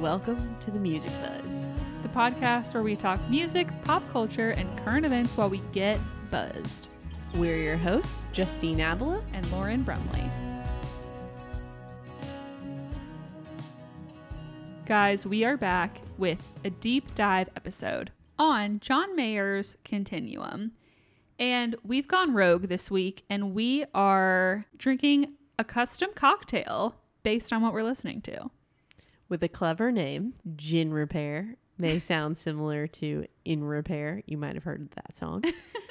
[0.00, 1.66] Welcome to the Music Buzz.
[2.02, 6.00] the podcast where we talk music, pop culture, and current events while we get
[6.30, 6.88] buzzed.
[7.34, 9.22] We're your hosts, Justine Avila.
[9.34, 10.24] And Lauren Brumley.
[14.86, 20.72] Guys, we are back with a deep dive episode on John Mayer's Continuum.
[21.38, 27.60] And we've gone rogue this week and we are drinking a custom cocktail based on
[27.60, 28.50] what we're listening to.
[29.30, 31.54] With a clever name, Gin Repair.
[31.78, 34.22] May sound similar to In Repair.
[34.26, 35.44] You might have heard that song.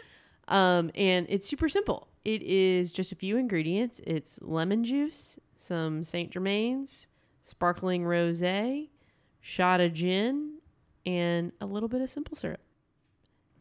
[0.49, 2.09] um, and it's super simple.
[2.25, 4.01] It is just a few ingredients.
[4.05, 7.07] It's lemon juice, some Saint Germain's,
[7.41, 8.89] sparkling rosé,
[9.39, 10.57] shot of gin,
[11.05, 12.59] and a little bit of simple syrup.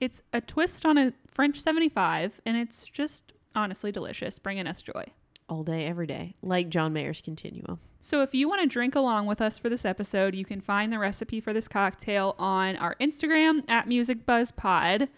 [0.01, 5.05] It's a twist on a French 75 and it's just honestly delicious, bringing us joy.
[5.49, 7.81] All day, every day, like John Mayer's Continuum.
[8.01, 10.93] So, if you want to drink along with us for this episode, you can find
[10.93, 15.09] the recipe for this cocktail on our Instagram at Music Buzz Pod,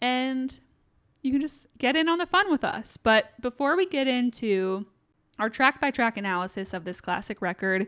[0.00, 0.58] and
[1.22, 2.96] you can just get in on the fun with us.
[2.96, 4.86] But before we get into
[5.38, 7.86] our track by track analysis of this classic record,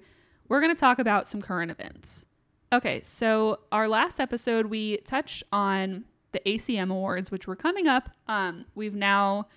[0.48, 2.26] we're going to talk about some current events.
[2.72, 8.10] Okay, so our last episode, we touched on the ACM Awards, which were coming up.
[8.28, 9.48] Um, we've now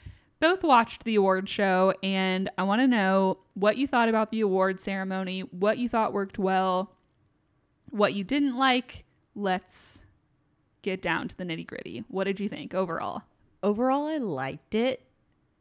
[0.44, 4.42] both watched the award show, and I want to know what you thought about the
[4.42, 6.92] award ceremony, what you thought worked well,
[7.92, 9.06] what you didn't like.
[9.36, 10.02] Let's
[10.82, 12.04] get down to the nitty gritty.
[12.10, 13.22] What did you think overall?
[13.64, 15.08] Overall, I liked it.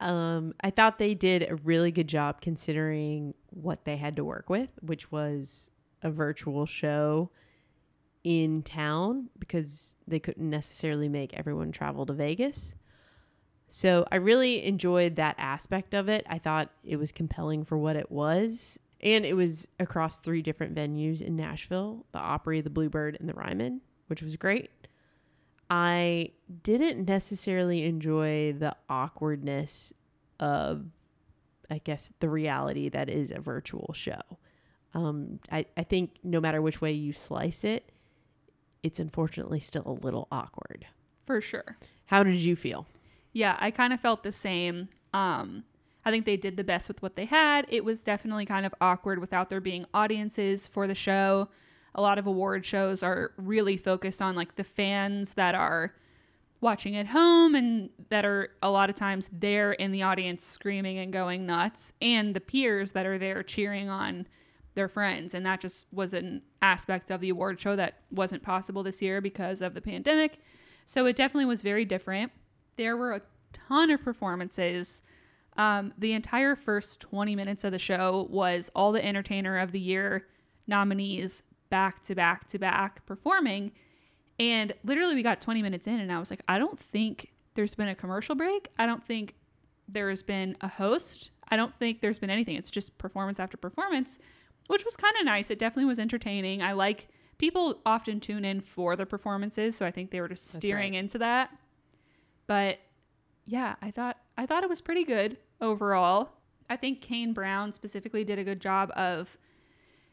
[0.01, 4.51] Um, I thought they did a really good job considering what they had to work
[4.51, 5.71] with, which was
[6.03, 7.31] a virtual show
[8.25, 12.75] in town because they couldn't necessarily make everyone travel to Vegas.
[13.75, 16.27] So I really enjoyed that aspect of it.
[16.29, 18.79] I thought it was compelling for what it was.
[19.01, 23.33] And it was across three different venues in Nashville the Opry, the Bluebird, and the
[23.33, 24.71] Ryman, which was great.
[25.71, 29.95] I didn't necessarily enjoy the awkwardness
[30.39, 30.85] of,
[31.71, 34.21] I guess, the reality that is a virtual show.
[34.93, 37.91] Um, I, I think no matter which way you slice it,
[38.83, 40.85] it's unfortunately still a little awkward.
[41.25, 41.79] For sure.
[42.05, 42.87] How did you feel?
[43.33, 44.89] Yeah, I kind of felt the same.
[45.15, 45.65] Um,
[46.05, 47.67] I think they did the best with what they had.
[47.69, 51.49] It was definitely kind of awkward without there being audiences for the show.
[51.95, 55.95] A lot of award shows are really focused on like the fans that are
[56.61, 60.99] watching at home and that are a lot of times there in the audience screaming
[60.99, 64.27] and going nuts, and the peers that are there cheering on
[64.75, 65.35] their friends.
[65.35, 69.21] And that just was an aspect of the award show that wasn't possible this year
[69.21, 70.39] because of the pandemic.
[70.87, 72.33] So it definitely was very different.
[72.77, 73.23] There were a
[73.53, 75.03] ton of performances.
[75.57, 79.81] Um, the entire first 20 minutes of the show was all the Entertainer of the
[79.81, 80.27] Year
[80.67, 83.73] nominees back to back to back performing.
[84.39, 87.75] And literally, we got 20 minutes in, and I was like, I don't think there's
[87.75, 88.69] been a commercial break.
[88.79, 89.35] I don't think
[89.89, 91.31] there has been a host.
[91.49, 92.57] I don't think there's been anything.
[92.57, 94.19] It's just performance after performance,
[94.69, 95.51] which was kind of nice.
[95.51, 96.63] It definitely was entertaining.
[96.63, 100.51] I like people often tune in for the performances, so I think they were just
[100.51, 100.99] steering right.
[101.01, 101.51] into that.
[102.47, 102.79] But
[103.47, 106.31] yeah, I thought I thought it was pretty good overall.
[106.71, 109.37] I think Kane Brown specifically did a good job of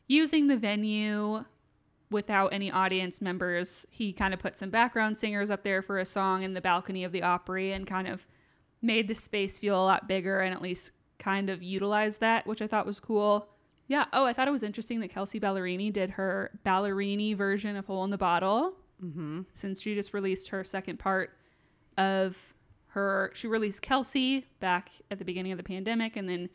[0.07, 1.45] using the venue
[2.11, 3.85] without any audience members.
[3.91, 7.03] He kind of put some background singers up there for a song in the balcony
[7.03, 8.25] of the Opry and kind of
[8.81, 12.61] made the space feel a lot bigger and at least kind of utilized that, which
[12.61, 13.49] I thought was cool.
[13.87, 14.05] Yeah.
[14.13, 18.03] Oh, I thought it was interesting that Kelsea Ballerini did her Ballerini version of Hole
[18.03, 18.73] in the Bottle
[19.03, 19.43] Mm-hmm.
[19.53, 21.31] since she just released her second part
[21.99, 22.55] of
[22.87, 23.31] her.
[23.35, 26.49] She released Kelsea back at the beginning of the pandemic and then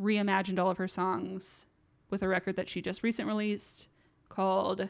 [0.00, 1.66] reimagined all of her songs
[2.10, 3.88] with a record that she just recently released
[4.28, 4.88] called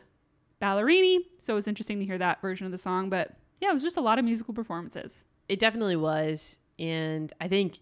[0.60, 1.20] Ballerini.
[1.38, 3.08] So it was interesting to hear that version of the song.
[3.08, 5.24] But yeah, it was just a lot of musical performances.
[5.48, 6.58] It definitely was.
[6.78, 7.78] And I think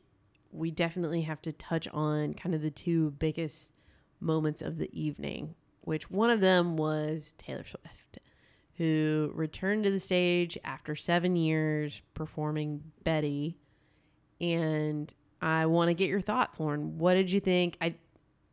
[0.53, 3.71] we definitely have to touch on kind of the two biggest
[4.21, 8.19] moments of the evening, which one of them was Taylor Swift,
[8.81, 13.59] who returned to the stage after seven years performing Betty.
[14.41, 15.13] And
[15.43, 16.97] I want to get your thoughts, Lauren.
[16.97, 17.77] What did you think?
[17.83, 17.95] I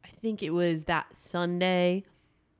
[0.03, 2.03] I think it was that Sunday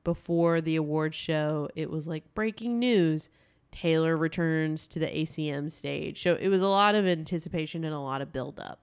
[0.02, 1.68] before the award show.
[1.76, 3.28] It was like breaking news.
[3.70, 6.22] Taylor returns to the ACM stage.
[6.22, 8.80] So it was a lot of anticipation and a lot of build up.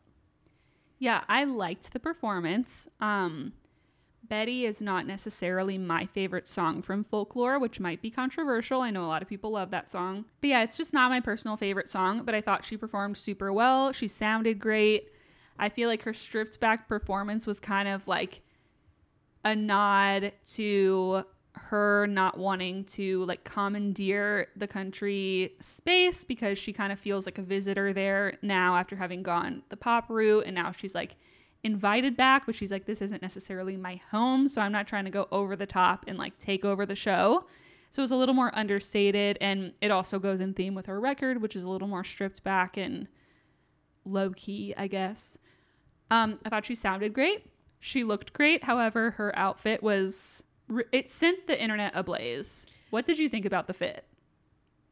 [0.99, 2.87] Yeah, I liked the performance.
[3.01, 3.53] Um,
[4.27, 8.81] Betty is not necessarily my favorite song from folklore, which might be controversial.
[8.81, 10.25] I know a lot of people love that song.
[10.41, 13.51] But yeah, it's just not my personal favorite song, but I thought she performed super
[13.53, 13.91] well.
[13.91, 15.09] She sounded great.
[15.57, 18.41] I feel like her stripped back performance was kind of like
[19.43, 21.23] a nod to
[21.53, 27.37] her not wanting to like commandeer the country space because she kind of feels like
[27.37, 31.15] a visitor there now after having gone the pop route and now she's like
[31.65, 35.11] invited back but she's like this isn't necessarily my home so I'm not trying to
[35.11, 37.45] go over the top and like take over the show.
[37.89, 40.99] So it was a little more understated and it also goes in theme with her
[40.99, 43.07] record which is a little more stripped back and
[44.05, 45.37] low key, I guess.
[46.11, 47.47] Um I thought she sounded great.
[47.79, 48.63] She looked great.
[48.63, 50.43] However, her outfit was
[50.91, 52.65] it sent the internet ablaze.
[52.89, 54.05] What did you think about the fit?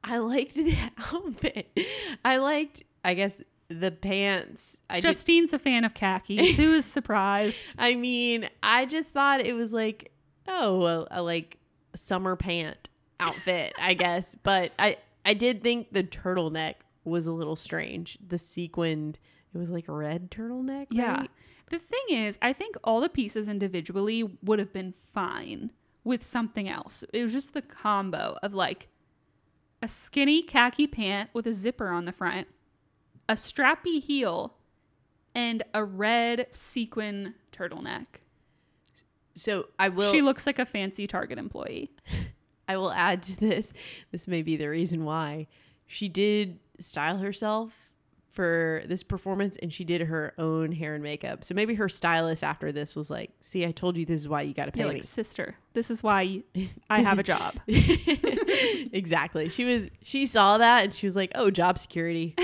[0.03, 0.75] I liked the
[1.13, 1.77] outfit.
[2.25, 4.77] I liked, I guess, the pants.
[4.89, 6.55] I Justine's just, a fan of khakis.
[6.57, 7.65] Who is surprised?
[7.77, 10.11] I mean, I just thought it was like,
[10.47, 11.57] oh, a, a like
[11.95, 12.89] summer pant
[13.19, 14.35] outfit, I guess.
[14.43, 18.17] But I, I did think the turtleneck was a little strange.
[18.25, 19.19] The sequined,
[19.53, 20.87] it was like a red turtleneck.
[20.91, 20.91] Right?
[20.91, 21.25] Yeah.
[21.69, 25.71] The thing is, I think all the pieces individually would have been fine
[26.03, 27.03] with something else.
[27.13, 28.89] It was just the combo of like
[29.81, 32.47] a skinny khaki pant with a zipper on the front,
[33.29, 34.55] a strappy heel,
[35.35, 38.05] and a red sequin turtleneck.
[39.35, 40.11] So I will.
[40.11, 41.91] She looks like a fancy Target employee.
[42.67, 43.73] I will add to this.
[44.11, 45.47] This may be the reason why
[45.85, 47.73] she did style herself
[48.31, 51.43] for this performance and she did her own hair and makeup.
[51.43, 54.41] So maybe her stylist after this was like, "See, I told you this is why
[54.41, 56.43] you got to pay You're me." Sister, this is why you,
[56.89, 57.55] I have a job.
[57.67, 59.49] exactly.
[59.49, 62.35] She was she saw that and she was like, "Oh, job security."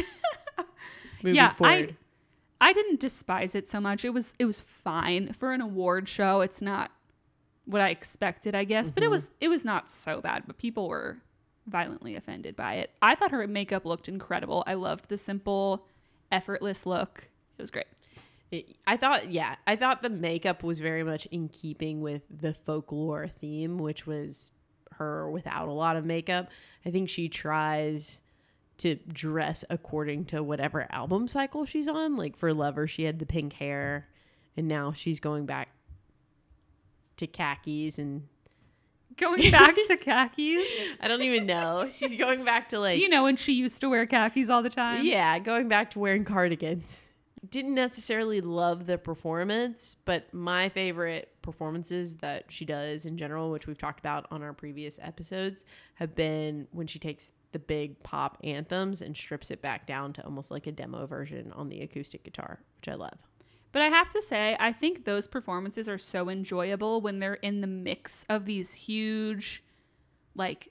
[1.23, 1.95] Yeah, forward.
[2.61, 4.03] I I didn't despise it so much.
[4.03, 6.41] It was it was fine for an award show.
[6.41, 6.91] It's not
[7.65, 8.95] what I expected, I guess, mm-hmm.
[8.95, 9.11] but it mm-hmm.
[9.11, 11.17] was it was not so bad, but people were
[11.67, 12.91] violently offended by it.
[13.01, 14.63] I thought her makeup looked incredible.
[14.65, 15.85] I loved the simple,
[16.31, 17.29] effortless look.
[17.57, 17.85] It was great.
[18.87, 23.27] I thought, yeah, I thought the makeup was very much in keeping with the folklore
[23.27, 24.49] theme, which was
[24.93, 26.49] her without a lot of makeup.
[26.83, 28.21] I think she tries
[28.79, 32.15] to dress according to whatever album cycle she's on.
[32.15, 34.07] Like for Lover, she had the pink hair,
[34.57, 35.69] and now she's going back
[37.17, 38.23] to khakis and
[39.17, 40.65] Going back to khakis?
[41.01, 41.87] I don't even know.
[41.89, 44.69] She's going back to like You know when she used to wear khakis all the
[44.69, 45.05] time?
[45.05, 47.05] Yeah, going back to wearing cardigans.
[47.49, 53.65] Didn't necessarily love the performance, but my favorite performances that she does in general, which
[53.65, 55.63] we've talked about on our previous episodes,
[55.95, 60.23] have been when she takes the big pop anthems and strips it back down to
[60.23, 63.19] almost like a demo version on the acoustic guitar, which I love.
[63.71, 67.61] But I have to say, I think those performances are so enjoyable when they're in
[67.61, 69.63] the mix of these huge,
[70.35, 70.69] like,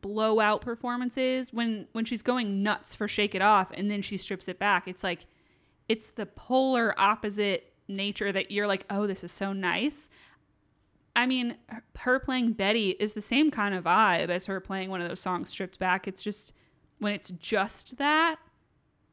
[0.00, 1.52] blowout performances.
[1.52, 4.88] When when she's going nuts for "Shake It Off" and then she strips it back,
[4.88, 5.26] it's like,
[5.88, 10.10] it's the polar opposite nature that you're like, oh, this is so nice.
[11.14, 11.56] I mean,
[11.98, 15.20] her playing Betty is the same kind of vibe as her playing one of those
[15.20, 16.08] songs stripped back.
[16.08, 16.52] It's just
[16.98, 18.36] when it's just that,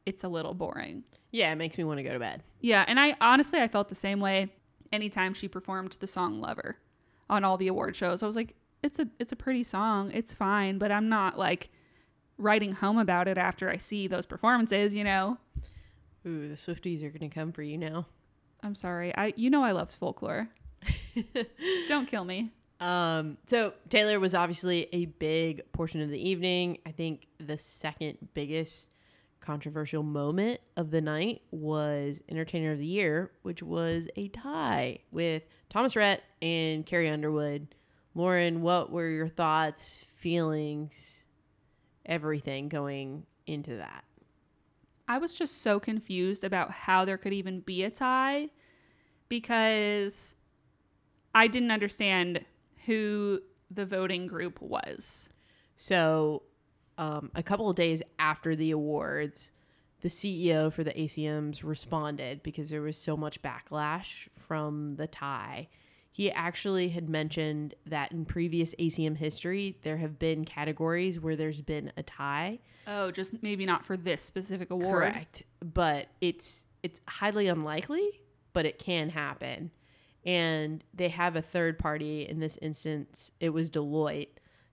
[0.06, 1.04] it's a little boring.
[1.30, 2.42] Yeah, it makes me want to go to bed.
[2.60, 4.48] Yeah, and I honestly I felt the same way
[4.92, 6.78] anytime she performed the song Lover
[7.28, 8.22] on all the award shows.
[8.22, 10.10] I was like, it's a it's a pretty song.
[10.12, 11.70] It's fine, but I'm not like
[12.38, 15.38] writing home about it after I see those performances, you know.
[16.26, 18.06] Ooh, the Swifties are going to come for you now.
[18.62, 19.14] I'm sorry.
[19.16, 20.48] I you know I love folklore.
[21.88, 22.50] Don't kill me.
[22.80, 26.78] Um, so Taylor was obviously a big portion of the evening.
[26.86, 28.90] I think the second biggest
[29.40, 35.42] controversial moment of the night was Entertainer of the Year, which was a tie with
[35.68, 37.74] Thomas Rhett and Carrie Underwood.
[38.14, 41.22] Lauren, what were your thoughts, feelings,
[42.06, 44.04] everything going into that?
[45.06, 48.48] I was just so confused about how there could even be a tie
[49.28, 50.34] because
[51.34, 52.44] I didn't understand
[52.86, 55.28] who the voting group was.
[55.76, 56.42] So
[56.98, 59.50] um, a couple of days after the awards,
[60.00, 65.68] the CEO for the ACMs responded because there was so much backlash from the tie.
[66.12, 71.62] He actually had mentioned that in previous ACM history, there have been categories where there's
[71.62, 72.58] been a tie.
[72.86, 75.12] Oh, just maybe not for this specific award.
[75.12, 75.44] Correct.
[75.62, 78.20] But it's it's highly unlikely,
[78.52, 79.70] but it can happen.
[80.24, 82.28] And they have a third party.
[82.28, 84.28] In this instance, it was Deloitte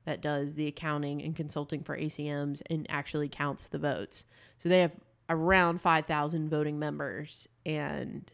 [0.05, 4.25] that does the accounting and consulting for ACMs and actually counts the votes.
[4.57, 4.95] So they have
[5.29, 8.31] around 5,000 voting members and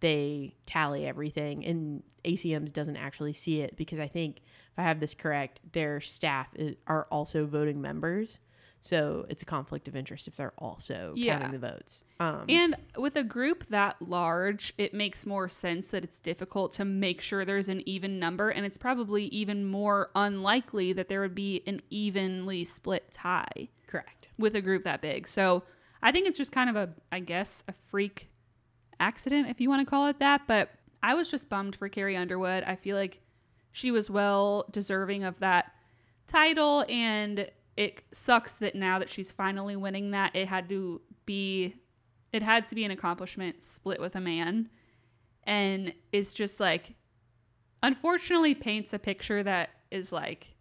[0.00, 5.00] they tally everything and ACMs doesn't actually see it because I think if I have
[5.00, 8.38] this correct, their staff is, are also voting members.
[8.80, 11.38] So it's a conflict of interest if they're also Yeah.
[11.38, 12.04] counting the votes.
[12.20, 16.84] Um, And with a group that large, it makes more sense that it's difficult to
[16.84, 18.50] make sure there's an even number.
[18.50, 24.28] And it's probably even more unlikely that there would be an evenly split tie correct.
[24.38, 25.26] with a group that big.
[25.26, 25.64] So
[26.00, 28.30] I think it's just kind of a, I guess, a freak
[29.00, 30.42] accident, if you want to call it that.
[30.46, 30.70] But
[31.02, 32.62] I was just bummed for Carrie Underwood.
[32.64, 33.20] I feel like
[33.72, 35.72] she was well deserving of that
[36.28, 36.84] title.
[36.88, 41.76] And it sucks that now that she's finally winning that, it had to be,
[42.32, 44.68] it had to be an accomplishment split with a man.
[45.44, 46.96] And it's just like,
[47.82, 50.54] unfortunately, paints a picture that is like,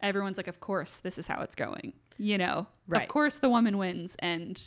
[0.00, 1.92] everyone's like, of course, this is how it's going.
[2.16, 3.02] You know, Right.
[3.02, 4.58] of course, the woman wins and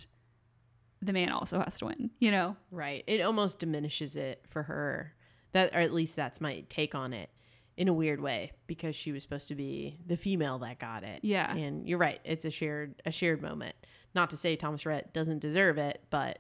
[1.02, 2.58] the man also has to win, you know?
[2.70, 3.04] Right.
[3.08, 5.14] It almost diminishes it for her.
[5.54, 7.32] That or at least that's my take on it
[7.78, 11.20] in a weird way because she was supposed to be the female that got it.
[11.24, 11.54] Yeah.
[11.56, 12.20] And you're right.
[12.24, 13.76] It's a shared a shared moment.
[14.16, 16.40] Not to say Thomas Rhett doesn't deserve it, but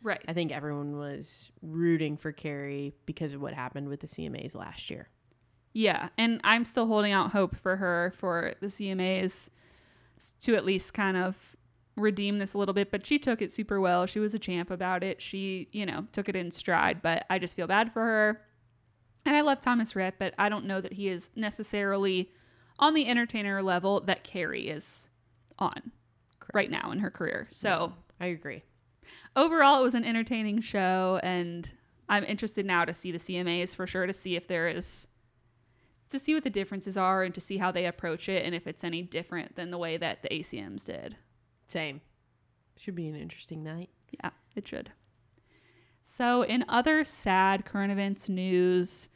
[0.00, 0.22] Right.
[0.28, 4.90] I think everyone was rooting for Carrie because of what happened with the CMAs last
[4.90, 5.08] year.
[5.72, 6.10] Yeah.
[6.16, 9.48] And I'm still holding out hope for her for the CMAs
[10.42, 11.56] to at least kind of
[11.96, 12.92] redeem this a little bit.
[12.92, 14.06] But she took it super well.
[14.06, 15.20] She was a champ about it.
[15.20, 17.02] She, you know, took it in stride.
[17.02, 18.40] But I just feel bad for her.
[19.28, 22.32] And I love Thomas Rhett, but I don't know that he is necessarily
[22.78, 25.08] on the entertainer level that Carrie is
[25.58, 25.92] on
[26.54, 27.48] right now in her career.
[27.50, 27.92] So.
[28.20, 28.62] I agree.
[29.36, 31.70] overall it was an entertaining show and
[32.08, 35.06] i'm interested now to see the cmas for sure to see if there is
[36.08, 38.66] to see what the differences are and to see how they approach it and if
[38.66, 41.16] it's any different than the way that the acms did
[41.68, 42.00] Same.
[42.76, 43.90] Should be an interesting night.
[44.10, 44.90] yeah it should
[46.02, 49.08] so in other sad current events news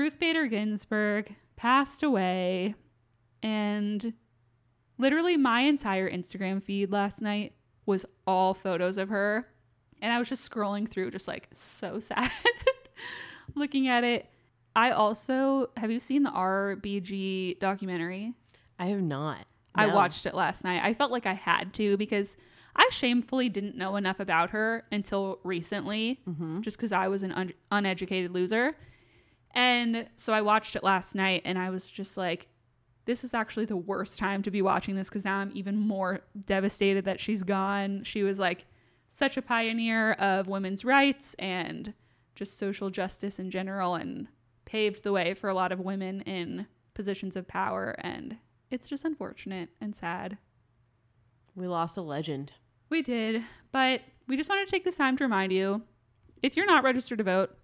[0.00, 2.74] ruth bader ginsburg passed away
[3.42, 4.12] and
[4.98, 7.52] literally my entire instagram feed last night
[7.86, 9.46] was all photos of her
[10.00, 12.30] and i was just scrolling through just like so sad
[13.54, 14.26] looking at it
[14.74, 18.34] i also have you seen the rbg documentary
[18.80, 19.46] I have not.
[19.74, 20.82] I watched it last night.
[20.82, 22.36] I felt like I had to because
[22.74, 26.62] I shamefully didn't know enough about her until recently, mm-hmm.
[26.62, 28.74] just because I was an un- uneducated loser.
[29.52, 32.48] And so I watched it last night and I was just like,
[33.06, 36.20] this is actually the worst time to be watching this because now I'm even more
[36.46, 38.04] devastated that she's gone.
[38.04, 38.66] She was like
[39.08, 41.94] such a pioneer of women's rights and
[42.34, 44.28] just social justice in general and
[44.64, 47.96] paved the way for a lot of women in positions of power.
[47.98, 48.36] And
[48.70, 50.38] it's just unfortunate and sad.
[51.56, 52.52] We lost a legend.
[52.88, 53.42] We did,
[53.72, 55.82] but we just wanted to take this time to remind you
[56.42, 57.56] if you're not registered to vote,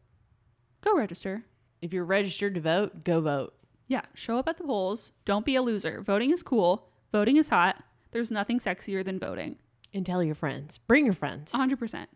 [0.81, 1.45] go register.
[1.83, 3.55] If you're registered to vote, go vote.
[3.89, 5.13] Yeah, show up at the polls.
[5.25, 6.01] Don't be a loser.
[6.03, 6.89] Voting is cool.
[7.13, 7.83] Voting is hot.
[8.11, 9.57] There's nothing sexier than voting.
[9.95, 10.79] And tell your friends.
[10.79, 11.53] Bring your friends.
[11.53, 12.07] 100%.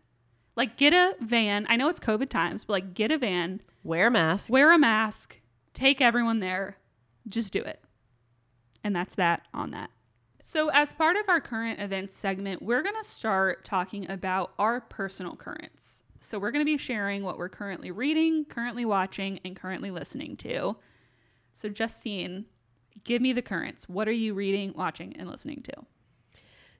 [0.55, 1.65] Like, get a van.
[1.69, 4.49] I know it's COVID times, but like, get a van, Wear a mask.
[4.51, 5.39] wear a mask,
[5.73, 6.77] take everyone there.
[7.27, 7.79] Just do it.
[8.83, 9.89] And that's that on that.
[10.39, 14.81] So, as part of our current events segment, we're going to start talking about our
[14.81, 16.03] personal currents.
[16.21, 20.37] So, we're going to be sharing what we're currently reading, currently watching, and currently listening
[20.37, 20.77] to.
[21.51, 22.45] So, Justine,
[23.03, 23.89] give me the currents.
[23.89, 25.73] What are you reading, watching, and listening to?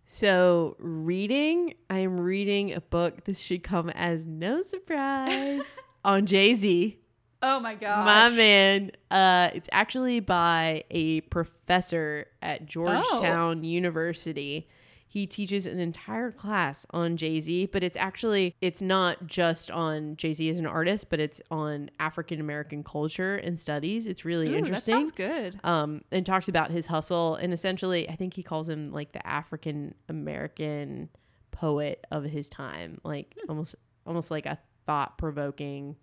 [0.05, 3.23] So, reading, I'm reading a book.
[3.23, 6.99] This should come as no surprise on Jay Z.
[7.41, 8.05] Oh my gosh.
[8.05, 8.91] My man.
[9.09, 14.69] Uh, it's actually by a professor at Georgetown University.
[15.13, 20.15] He teaches an entire class on Jay Z, but it's actually it's not just on
[20.15, 24.07] Jay Z as an artist, but it's on African American culture and studies.
[24.07, 25.59] It's really Ooh, interesting That sounds good.
[25.65, 29.27] um, and talks about his hustle and essentially I think he calls him like the
[29.27, 31.09] African American
[31.51, 33.75] poet of his time, like almost
[34.07, 35.97] almost like a thought provoking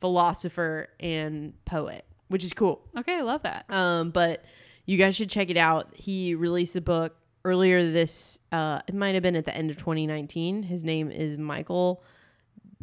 [0.00, 2.80] philosopher and poet, which is cool.
[2.96, 3.66] Okay, I love that.
[3.68, 4.42] Um, but
[4.86, 5.88] you guys should check it out.
[5.94, 7.14] He released a book
[7.48, 10.62] earlier this uh it might have been at the end of 2019.
[10.64, 12.02] His name is Michael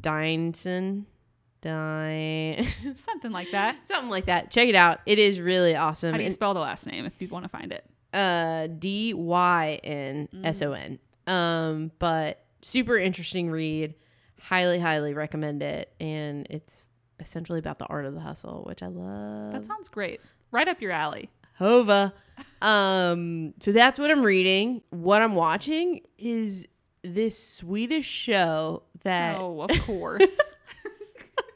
[0.02, 1.06] Dynson.
[1.62, 2.68] Dine
[2.98, 3.88] Something like that.
[3.88, 4.52] something like that.
[4.52, 5.00] Check it out.
[5.08, 6.12] It is really awesome.
[6.12, 7.86] How do you And- spell the last name if people want to find it?
[8.14, 11.00] uh D Y N S O N.
[11.28, 13.96] Um, but super interesting read.
[14.40, 15.92] Highly, highly recommend it.
[16.00, 16.88] And it's
[17.20, 19.52] essentially about the art of the hustle, which I love.
[19.52, 20.22] That sounds great.
[20.52, 21.30] Right up your alley.
[21.58, 22.14] Hova.
[22.62, 24.82] Um, so that's what I'm reading.
[24.90, 26.68] What I'm watching is
[27.04, 30.38] this Swedish show that Oh, of course.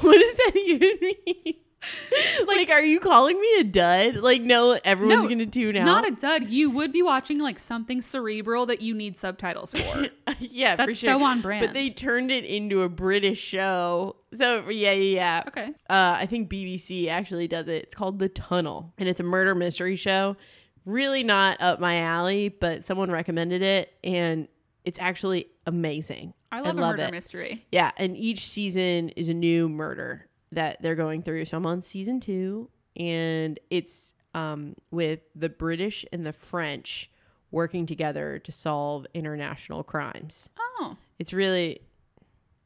[0.00, 1.54] what does that even mean?
[2.46, 4.16] like, are you calling me a dud?
[4.16, 5.84] Like, no, everyone's No, gonna tune out.
[5.84, 6.50] Not a dud.
[6.50, 10.08] You would be watching like something cerebral that you need subtitles for.
[10.38, 11.14] yeah, for That's sure.
[11.14, 11.66] so on brand.
[11.66, 14.16] But they turned it into a British show.
[14.32, 15.42] So yeah, yeah, yeah.
[15.48, 15.68] okay.
[15.88, 17.84] Uh, I think BBC actually does it.
[17.84, 20.36] It's called The Tunnel, and it's a murder mystery show.
[20.84, 24.48] Really not up my alley, but someone recommended it, and
[24.84, 26.34] it's actually amazing.
[26.52, 27.10] I love a love murder it.
[27.10, 27.66] mystery.
[27.72, 31.44] Yeah, and each season is a new murder that they're going through.
[31.46, 37.10] So I'm on season two, and it's um, with the British and the French
[37.50, 40.50] working together to solve international crimes.
[40.58, 41.80] Oh, It's really,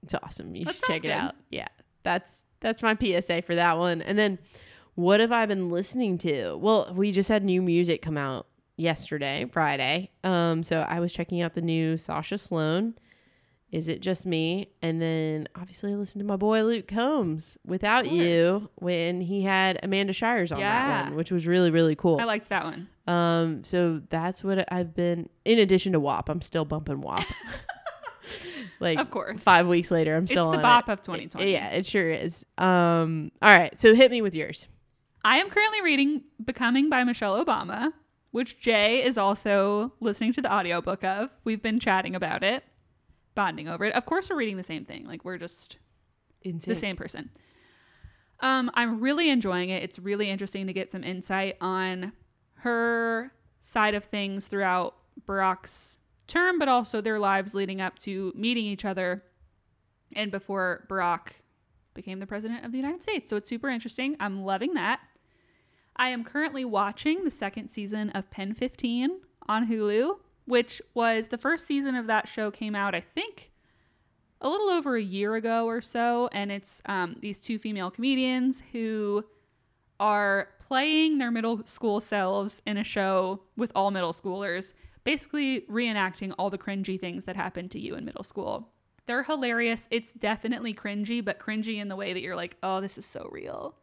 [0.03, 0.55] it's awesome.
[0.55, 1.11] You That should check it good.
[1.11, 1.35] out.
[1.51, 1.69] Yeah,
[2.03, 4.01] that's that's my PSA for that one.
[4.03, 4.39] And then,
[4.95, 6.57] what have I been listening to?
[6.57, 10.11] Well, we just had new music come out yesterday, Friday.
[10.25, 12.95] Um, so I was checking out the new Sasha Sloan.
[13.71, 14.71] Is it just me?
[14.81, 19.79] And then obviously I listened to my boy Luke Combs without you when he had
[19.83, 22.19] Amanda Shires on that one, which was really really cool.
[22.21, 22.89] I liked that one.
[23.07, 25.29] Um, so that's what I've been.
[25.45, 27.25] In addition to WAP, I'm still bumping WAP.
[28.81, 29.43] like Of course.
[29.43, 30.93] five weeks later, I'm It's still the on bop it.
[30.93, 31.51] of 2020.
[31.53, 32.45] Yeah, it sure is.
[32.57, 34.69] Um, all right, so hit me with yours.
[35.25, 37.93] I am currently reading Becoming by Michelle Obama,
[38.31, 41.31] which Jay is also listening to the audiobook of.
[41.45, 42.63] We've been chatting about it,
[43.39, 43.95] bonding over it.
[43.95, 45.07] Of course, we're reading the same thing.
[45.07, 45.79] Like, we're just
[46.43, 46.69] Insane.
[46.69, 47.31] the same person.
[48.41, 49.81] Um, I'm really enjoying it.
[49.85, 52.15] It's really interesting to get some insight on
[52.55, 58.65] her side of things throughout Barack's term, but also their lives leading up to meeting
[58.65, 59.23] each other
[60.17, 61.43] and before Barack
[61.95, 63.31] became the president of the United States.
[63.31, 64.17] So it's super interesting.
[64.19, 64.99] I'm loving that.
[65.95, 70.17] I am currently watching the second season of Pen 15 on Hulu,
[70.49, 73.53] which was the first season of that show came out, I think,
[74.41, 76.31] a little over a year ago or so.
[76.33, 79.27] And it's um, these two female comedians who
[80.01, 84.73] are playing their middle school selves in a show with all middle schoolers,
[85.05, 88.71] basically reenacting all the cringy things that happened to you in middle school.
[89.05, 89.87] They're hilarious.
[89.91, 93.29] It's definitely cringy, but cringy in the way that you're like, oh, this is so
[93.31, 93.75] real.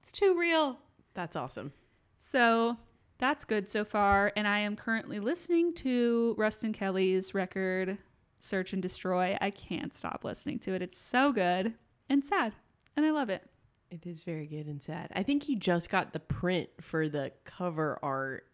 [0.00, 0.78] It's too real.
[1.12, 1.72] That's awesome.
[2.16, 2.78] So
[3.18, 4.32] that's good so far.
[4.36, 7.98] And I am currently listening to Ruston Kelly's record,
[8.40, 9.36] Shape and Destroy.
[9.40, 10.82] I can't stop listening to it.
[10.82, 11.74] It's so good
[12.08, 12.52] and sad.
[12.96, 13.48] And I love it.
[13.90, 15.10] It is very good and sad.
[15.14, 18.46] I think he just got the print for the cover art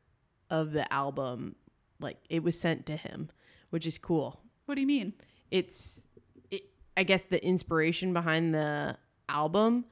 [0.50, 1.56] of the album.
[1.98, 3.30] Like it was sent to him,
[3.70, 4.40] which is cool.
[4.66, 5.14] What do you mean?
[5.50, 6.04] It's,
[6.50, 6.62] it,
[6.96, 8.96] I guess, the inspiration behind the
[9.28, 9.86] album,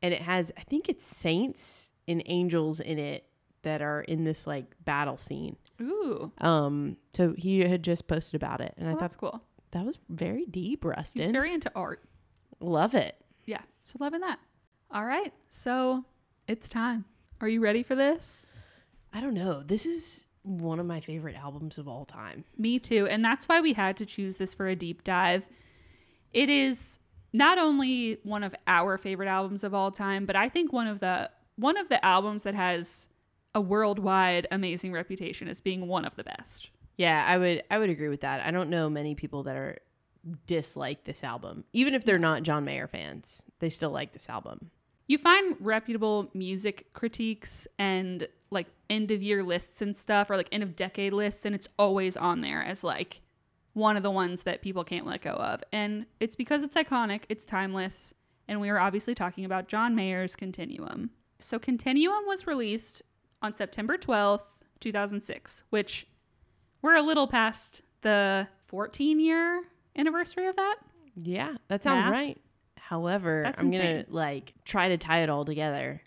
[0.00, 3.26] and it has, I think it's saints and angels in it
[3.62, 5.56] that are in this like battle scene.
[5.80, 9.42] Ooh, Um, so he had just posted about it, and I thought that's cool.
[9.72, 11.22] that was very deep, Ruston.
[11.22, 12.02] He's very into art.
[12.60, 13.16] Love it.
[13.46, 13.62] Yeah.
[13.80, 14.38] So loving that.
[14.92, 15.32] All right.
[15.50, 16.04] So
[16.46, 17.04] it's time.
[17.40, 18.46] Are you ready for this?
[19.12, 19.62] I don't know.
[19.62, 22.44] This is one of my favorite albums of all time.
[22.56, 23.06] Me too.
[23.08, 25.42] And that's why we had to choose this for a deep dive.
[26.32, 26.98] It is
[27.32, 31.00] not only one of our favorite albums of all time, but I think one of
[31.00, 33.08] the one of the albums that has
[33.54, 36.70] a worldwide amazing reputation as being one of the best.
[36.96, 38.44] Yeah, I would I would agree with that.
[38.46, 39.78] I don't know many people that are
[40.46, 41.64] dislike this album.
[41.72, 44.70] Even if they're not John Mayer fans, they still like this album.
[45.08, 50.48] You find reputable music critiques and like end of year lists and stuff or like
[50.52, 53.20] end of decade lists and it's always on there as like
[53.72, 55.62] one of the ones that people can't let go of.
[55.72, 58.14] And it's because it's iconic, it's timeless,
[58.46, 61.10] and we are obviously talking about John Mayer's Continuum.
[61.38, 63.02] So Continuum was released
[63.42, 64.46] on September 12th,
[64.80, 66.06] 2006, which
[66.80, 69.62] we're a little past the 14 year
[69.96, 70.76] anniversary of that.
[71.20, 72.12] Yeah, that sounds Math?
[72.12, 72.40] right.
[72.76, 76.02] However, That's I'm going to like try to tie it all together.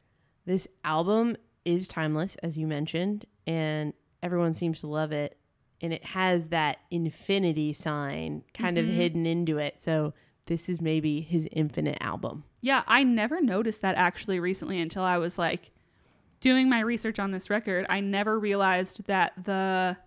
[0.45, 5.37] This album is timeless as you mentioned, and everyone seems to love it,
[5.81, 8.93] and it has that infinity sign kind of Mhm.
[8.95, 9.79] hidden into it.
[9.79, 10.13] So,
[10.47, 12.43] this is maybe his infinite album.
[12.61, 15.71] Yeah, I never noticed that actually recently until I was like
[16.41, 17.85] doing my research on this record.
[17.89, 19.97] I never realized that the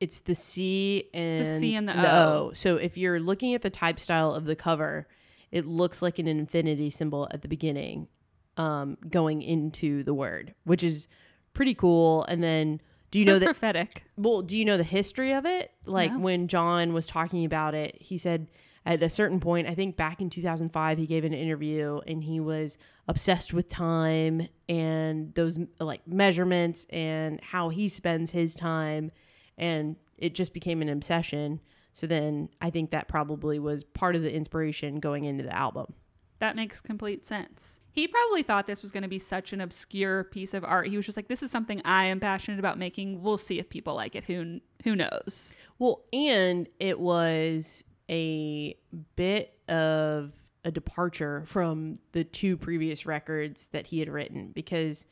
[0.00, 2.52] It's the C and the C and the O.
[2.54, 5.06] So if you're looking at the type style of the cover,
[5.50, 8.08] it looks like an infinity symbol at the beginning,
[8.56, 11.06] um, going into the word, which is
[11.54, 12.24] pretty cool.
[12.24, 12.80] And then,
[13.10, 13.44] do you so know that?
[13.46, 14.04] prophetic.
[14.16, 15.70] well, do you know the history of it?
[15.84, 16.20] Like No.
[16.20, 18.48] when John was talking about it, he said
[18.84, 22.40] at a certain point, I think back in 2005, he gave an interview and he
[22.40, 29.12] was obsessed with time and those like measurements and how he spends his time.
[29.56, 31.60] And it just became an obsession.
[31.92, 35.94] So then I think that probably was part of the inspiration going into the album.
[36.40, 37.78] That makes complete sense.
[37.92, 40.88] He probably thought this was going to be such an obscure piece of art.
[40.88, 43.22] He was just like, "This is something I am passionate about making.
[43.22, 44.24] We'll see if people like it.
[44.24, 48.76] Who who knows?" Well, and it was a
[49.16, 50.32] bit of
[50.64, 55.06] a departure from the two previous records that he had written because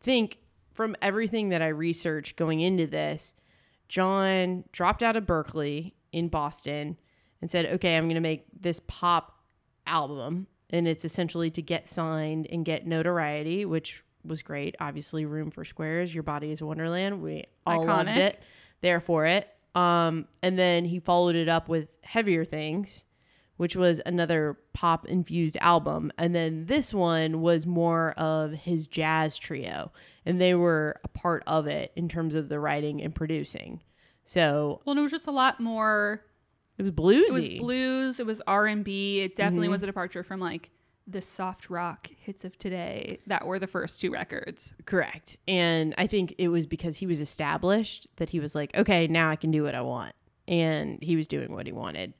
[0.00, 0.38] I think
[0.72, 3.34] from everything that I researched going into this,
[3.88, 6.98] John dropped out of Berklee in Boston
[7.40, 9.38] and said, "Okay, I'm going to make this pop
[9.86, 14.74] album." And it's essentially to get signed and get notoriety, which was great.
[14.80, 17.22] Obviously, Room for Squares, Your Body is a Wonderland.
[17.22, 17.86] We all Iconic.
[17.86, 18.40] loved it.
[18.80, 19.48] There for it.
[19.76, 23.04] Um, and then he followed it up with Heavier Things,
[23.58, 26.10] which was another pop infused album.
[26.18, 29.92] And then this one was more of his jazz trio,
[30.24, 33.82] and they were a part of it in terms of the writing and producing.
[34.24, 36.24] So Well, and it was just a lot more.
[36.78, 37.28] it was bluesy.
[37.28, 38.20] It was blues.
[38.20, 39.20] It was R and B.
[39.20, 39.72] It definitely Mhm.
[39.72, 40.70] was a departure from like
[41.06, 44.74] the soft rock hits of today that were the first two records.
[44.86, 45.36] Correct.
[45.46, 49.30] And I think it was because he was established that he was like, okay, now
[49.30, 50.14] I can do what I want.
[50.48, 52.14] And he was doing what he wanted.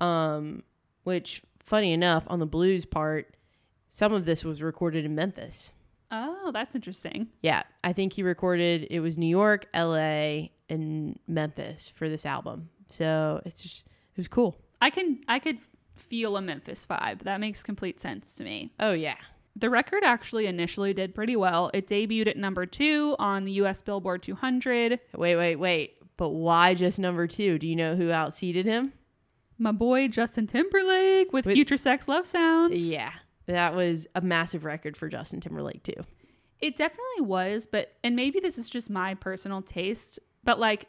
[0.00, 0.62] Um,
[1.04, 3.36] which, funny enough, on the blues part,
[3.88, 5.72] some of this was recorded in Memphis.
[6.10, 7.28] Oh, that's interesting.
[7.42, 12.70] Yeah, I think he recorded it was New York, LA, and Memphis for this album.
[12.88, 14.56] So it's just it was cool.
[14.80, 15.58] I can I could
[16.00, 17.22] feel a Memphis vibe.
[17.22, 18.72] That makes complete sense to me.
[18.80, 19.16] Oh yeah.
[19.56, 21.70] The record actually initially did pretty well.
[21.74, 25.00] It debuted at number 2 on the US Billboard 200.
[25.16, 25.96] Wait, wait, wait.
[26.16, 27.58] But why just number two?
[27.58, 28.92] Do you know who outseated him?
[29.58, 32.82] My boy Justin Timberlake with, With- Future Sex Love Sounds.
[32.84, 33.12] Yeah.
[33.46, 35.94] That was a massive record for Justin Timberlake too.
[36.60, 40.88] It definitely was, but and maybe this is just my personal taste, but like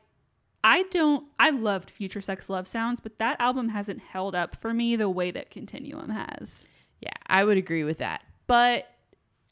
[0.63, 4.73] I don't I loved Future Sex Love Sounds, but that album hasn't held up for
[4.73, 6.67] me the way that Continuum has.
[7.01, 8.23] Yeah, I would agree with that.
[8.47, 8.87] But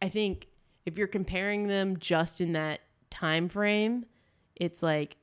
[0.02, 0.48] I think
[0.86, 4.06] if you're comparing them just in that time frame,
[4.56, 5.18] it's like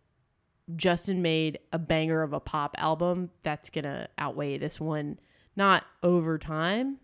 [0.74, 5.18] Justin made a banger of a pop album that's going to outweigh this one
[5.54, 6.98] not over time,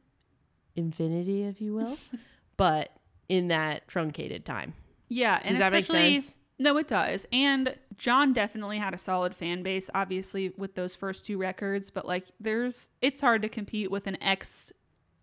[0.75, 1.97] infinity if you will,
[2.57, 2.91] but
[3.29, 4.75] in that truncated time.
[5.09, 6.37] Yeah, and Does that make sense?
[6.63, 7.27] No, it does.
[7.33, 11.91] And John definitely had a solid fan base, obviously with those first two records.
[11.91, 14.73] But like, there's it's hard to compete with an ex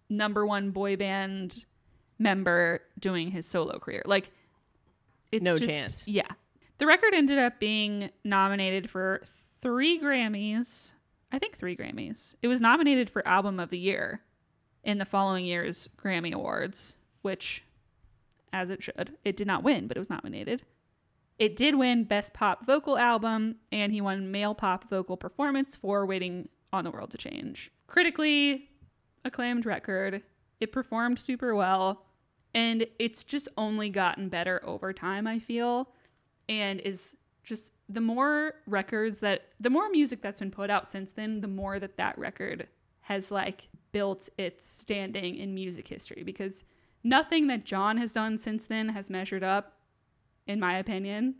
[0.10, 1.65] number one boy band
[2.17, 4.04] member doing his solo career.
[4.06, 4.32] Like,
[5.32, 6.08] it's No just- chance.
[6.08, 6.28] Yeah,
[6.78, 9.21] the record ended up being nominated for
[9.62, 10.91] three Grammys.
[11.32, 12.36] I think three Grammys.
[12.41, 14.21] It was nominated for Album of the Year
[14.84, 17.63] in the following year's Grammy Awards, which
[18.52, 19.15] as it should.
[19.23, 20.63] It did not win, but it was nominated.
[21.39, 26.06] It did win Best Pop Vocal Album, and he won Male Pop Vocal Performance for
[26.06, 27.71] Waiting on the World to Change.
[27.88, 28.69] Critically
[29.23, 30.21] acclaimed record.
[30.60, 32.06] It performed super well,
[32.54, 35.89] and it's just only gotten better over time, I feel,
[36.49, 41.13] and is just the more records that, the more music that's been put out since
[41.13, 42.67] then, the more that that record
[43.02, 46.63] has like built its standing in music history because
[47.04, 49.78] nothing that John has done since then has measured up,
[50.49, 51.35] in my opinion.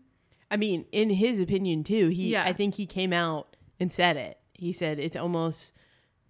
[0.52, 2.44] I mean, in his opinion too, he Yeah.
[2.46, 4.38] I think he came out and said it.
[4.54, 5.74] He said it's almost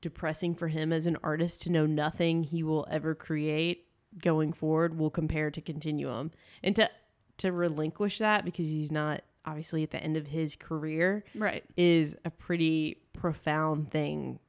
[0.01, 3.85] depressing for him as an artist to know nothing he will ever create
[4.17, 6.31] going forward will compare to Continuum.
[6.63, 6.89] And to
[7.37, 11.63] to relinquish that because he's not obviously at the end of his career Right.
[11.77, 14.39] is a pretty profound thing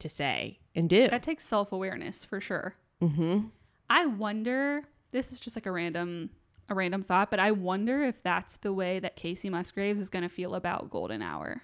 [0.00, 1.06] to say and do.
[1.08, 2.74] That takes self awareness for sure.
[3.00, 3.46] mm-hmm.
[3.88, 4.82] I wonder.
[5.12, 6.30] This is just like a random,
[6.70, 10.22] a random thought, but I wonder if that's the way that Kacey Musgraves is going
[10.22, 11.62] to feel about Golden Hour.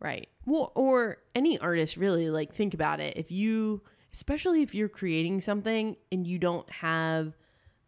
[0.00, 0.28] Right.
[0.46, 3.16] Well, or any artist really, like think about it.
[3.16, 7.36] If you, especially if you're creating something and you don't have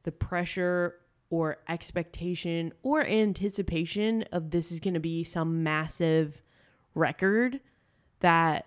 [0.04, 0.96] the pressure
[1.30, 6.40] or expectation or anticipation of this is going to be some massive
[6.94, 7.58] record
[8.20, 8.66] that,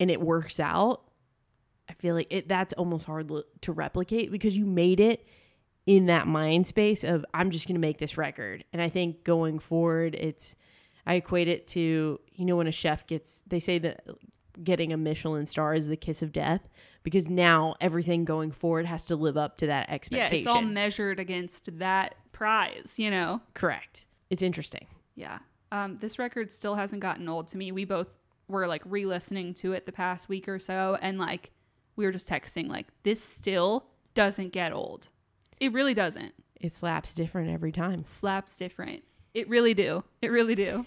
[0.00, 1.02] and it works out,
[1.88, 5.26] I feel like it that's almost hard to replicate because you made it
[5.86, 8.64] in that mind space of I'm just going to make this record.
[8.72, 10.54] And I think going forward it's
[11.06, 14.04] I equate it to you know when a chef gets they say that
[14.62, 16.68] getting a Michelin star is the kiss of death
[17.02, 20.34] because now everything going forward has to live up to that expectation.
[20.34, 23.42] Yeah, it's all measured against that prize, you know?
[23.54, 24.06] Correct.
[24.30, 24.86] It's interesting.
[25.14, 25.38] Yeah.
[25.70, 27.70] Um, this record still hasn't gotten old to me.
[27.70, 28.08] We both
[28.48, 31.50] were like re listening to it the past week or so, and like
[31.96, 35.08] we were just texting, like, this still doesn't get old.
[35.58, 36.34] It really doesn't.
[36.60, 38.04] It slaps different every time.
[38.04, 39.02] Slaps different.
[39.34, 40.04] It really do.
[40.22, 40.86] It really do.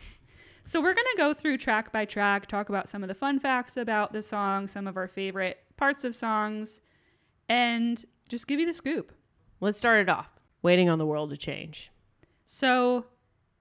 [0.63, 3.39] So we're going to go through track by track, talk about some of the fun
[3.39, 6.81] facts about the song, some of our favorite parts of songs,
[7.47, 9.11] and just give you the scoop.
[9.61, 10.29] Let's start it off.
[10.61, 11.91] Waiting on the world to change.
[12.45, 13.05] So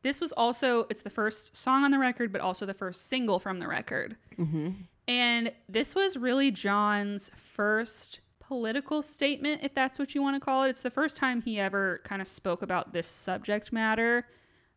[0.02, 3.38] this was also it's the first song on the record, but also the first single
[3.38, 4.16] from the record.
[4.38, 4.70] Mm-hmm.
[5.06, 10.64] And this was really John's first political statement, if that's what you want to call
[10.64, 10.70] it.
[10.70, 14.26] It's the first time he ever kind of spoke about this subject matter.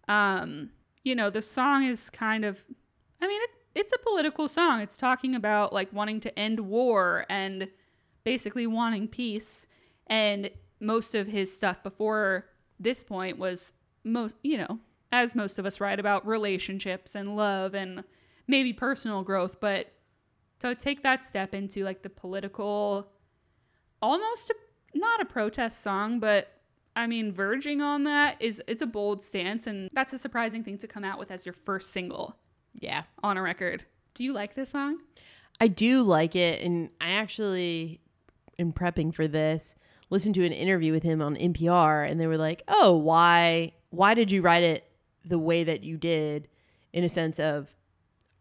[0.10, 0.72] Um,
[1.04, 2.60] you know, the song is kind of,
[3.22, 4.82] I mean, it, it's a political song.
[4.82, 7.70] It's talking about like wanting to end war and
[8.26, 9.68] basically wanting peace.
[10.08, 10.50] And
[10.82, 13.72] most of his stuff before this point was
[14.04, 14.80] most, you know,
[15.14, 18.04] as most of us write about relationships and love and
[18.48, 19.94] maybe personal growth, but
[20.60, 23.08] to take that step into like the political
[24.02, 24.56] almost a,
[24.98, 26.50] not a protest song, but
[26.96, 30.78] I mean verging on that is it's a bold stance and that's a surprising thing
[30.80, 32.36] to come out with as your first single
[32.74, 33.04] Yeah.
[33.24, 33.86] on a record.
[34.14, 34.98] Do you like this song?
[35.62, 36.62] I do like it.
[36.62, 38.02] And I actually,
[38.58, 39.76] in prepping for this,
[40.10, 44.14] listened to an interview with him on NPR and they were like, oh, why, why
[44.14, 44.92] did you write it
[45.24, 46.48] the way that you did
[46.92, 47.70] in a sense of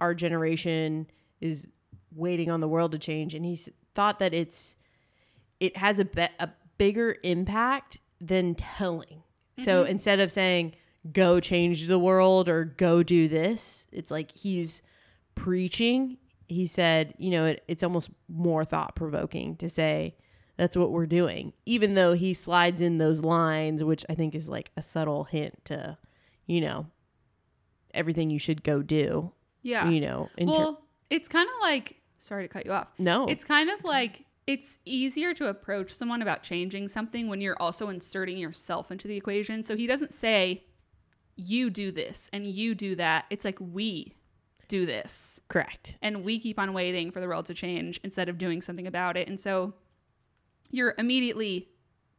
[0.00, 1.08] our generation
[1.40, 1.68] is
[2.12, 3.34] waiting on the world to change?
[3.34, 3.56] And he
[3.94, 4.74] thought that it's,
[5.60, 9.22] it has a, be- a bigger impact than telling.
[9.58, 9.90] So mm-hmm.
[9.90, 10.74] instead of saying,
[11.12, 14.82] go change the world or go do this, it's like he's
[15.34, 16.18] preaching.
[16.48, 20.16] He said, you know, it, it's almost more thought provoking to say,
[20.56, 21.52] that's what we're doing.
[21.64, 25.64] Even though he slides in those lines, which I think is like a subtle hint
[25.66, 25.96] to,
[26.46, 26.86] you know,
[27.94, 29.88] everything you should go do, Yeah.
[29.88, 32.88] you know, ter- well, it's kind of like sorry to cut you off.
[32.98, 33.26] no.
[33.26, 37.88] It's kind of like it's easier to approach someone about changing something when you're also
[37.88, 39.62] inserting yourself into the equation.
[39.62, 40.64] So he doesn't say
[41.36, 43.26] you do this and you do that.
[43.30, 44.16] It's like we
[44.66, 45.40] do this.
[45.48, 45.98] correct.
[46.02, 49.16] and we keep on waiting for the world to change instead of doing something about
[49.16, 49.28] it.
[49.28, 49.74] And so
[50.72, 51.68] you're immediately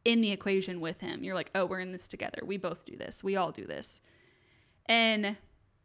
[0.06, 1.22] in the equation with him.
[1.22, 2.40] You're like, oh, we're in this together.
[2.46, 3.22] We both do this.
[3.22, 4.00] We all do this.
[4.86, 5.36] And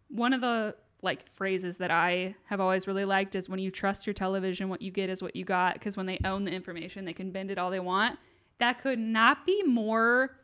[0.08, 4.08] one of the like phrases that I have always really liked is when you trust
[4.08, 5.74] your television, what you get is what you got.
[5.74, 8.18] Because when they own the information, they can bend it all they want.
[8.60, 10.38] That could not be more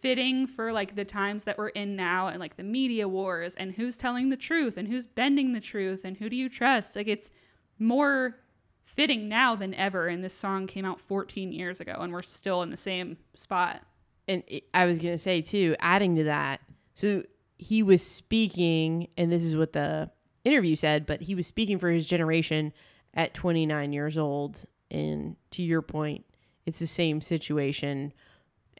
[0.00, 3.72] fitting for like the times that we're in now and like the media wars and
[3.72, 7.06] who's telling the truth and who's bending the truth and who do you trust like
[7.06, 7.30] it's
[7.78, 8.36] more
[8.82, 12.62] fitting now than ever and this song came out 14 years ago and we're still
[12.62, 13.82] in the same spot
[14.30, 16.60] and I was gonna say too, adding to that,
[16.94, 17.24] so
[17.60, 20.10] he was speaking, and this is what the
[20.44, 22.72] interview said, but he was speaking for his generation
[23.12, 24.60] at 29 years old.
[24.90, 26.24] And to your point,
[26.64, 28.12] it's the same situation,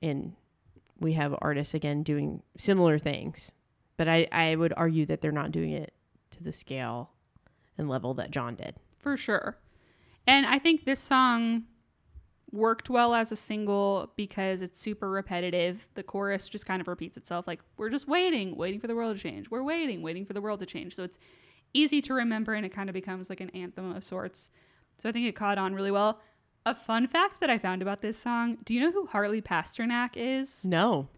[0.03, 0.33] and
[0.99, 3.53] we have artists again doing similar things,
[3.97, 5.93] but I I would argue that they're not doing it
[6.31, 7.11] to the scale
[7.77, 8.77] and level that John did.
[8.99, 9.57] for sure
[10.27, 11.65] and i think this song
[12.53, 15.89] worked well as a single because it's super repetitive.
[15.95, 17.47] The chorus just kind of repeats itself.
[17.47, 19.51] Like we're just waiting waiting for the world to change.
[19.51, 20.95] We're waiting waiting for the world to change.
[20.95, 21.19] So it's
[21.73, 24.51] easy to remember and it kind of becomes like an anthem of sorts.
[24.99, 26.21] So i think it caught on really well.
[26.67, 30.11] A fun fact that i found about this song do you know who harley pasternak
[30.17, 30.65] is?
[30.65, 31.09] No,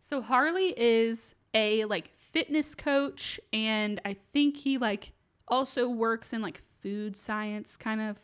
[0.00, 5.12] so Harley is a like fitness coach and I think he like
[5.46, 8.20] also works in like food science kind of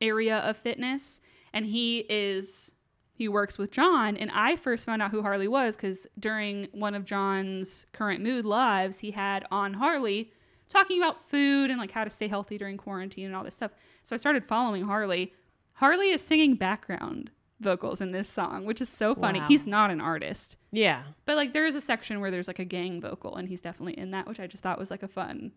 [0.00, 1.20] area of fitness
[1.54, 2.72] and he is
[3.16, 6.94] he works with John and I first found out who Harley was cuz during one
[6.94, 10.30] of John's current mood lives he had on Harley
[10.68, 13.70] talking about food and like how to stay healthy during quarantine and all this stuff.
[14.02, 15.32] So I started following Harley.
[15.74, 19.38] Harley is singing background vocals in this song, which is so funny.
[19.40, 19.46] Wow.
[19.48, 20.56] He's not an artist.
[20.72, 23.60] yeah, But like there is a section where there's like a gang vocal and he's
[23.60, 25.52] definitely in that, which I just thought was like a fun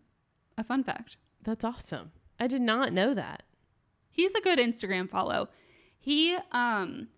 [0.56, 1.16] a fun fact.
[1.42, 2.12] that's awesome.
[2.38, 3.42] I did not know that.
[4.12, 5.48] He's a good Instagram follow.
[6.08, 7.08] He um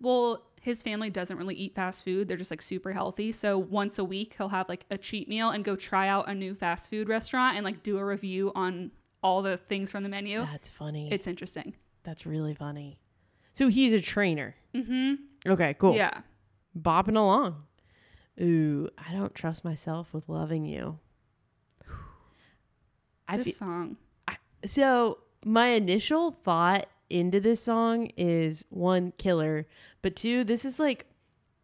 [0.00, 2.28] well his family doesn't really eat fast food.
[2.28, 3.32] They're just like super healthy.
[3.32, 6.34] So once a week he'll have like a cheat meal and go try out a
[6.34, 8.92] new fast food restaurant and like do a review on
[9.24, 10.38] all the things from the menu.
[10.46, 11.08] That's funny.
[11.10, 11.74] It's interesting.
[12.04, 13.00] That's really funny.
[13.54, 14.54] So he's a trainer.
[14.72, 15.16] Mhm.
[15.46, 15.96] Okay, cool.
[15.96, 16.20] Yeah.
[16.78, 17.64] Bopping along.
[18.40, 21.00] Ooh, I don't trust myself with loving you.
[23.28, 23.96] I This feel, song.
[24.64, 29.66] so my initial thought into this song is one killer,
[30.00, 31.06] but two, this is like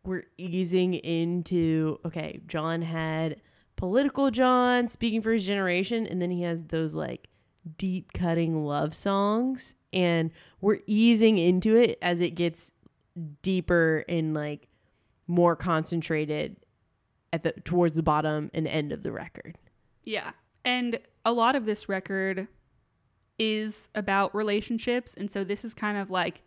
[0.05, 3.41] we're easing into okay, John had
[3.77, 7.29] political John speaking for his generation, and then he has those like
[7.77, 10.31] deep cutting love songs, and
[10.61, 12.71] we're easing into it as it gets
[13.43, 14.69] deeper and like
[15.27, 16.57] more concentrated
[17.33, 19.59] at the towards the bottom and end of the record.
[20.05, 20.33] Yeah.
[20.65, 22.49] And a lot of this record
[23.39, 25.15] is about relationships.
[25.15, 26.43] And so this is kind of like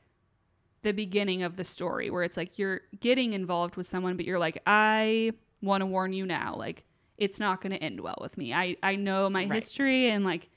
[0.81, 4.39] the beginning of the story where it's like you're getting involved with someone, but you're
[4.39, 6.55] like, I want to warn you now.
[6.57, 6.83] Like,
[7.17, 8.51] it's not going to end well with me.
[8.53, 9.53] I, I know my Right.
[9.53, 10.49] history and like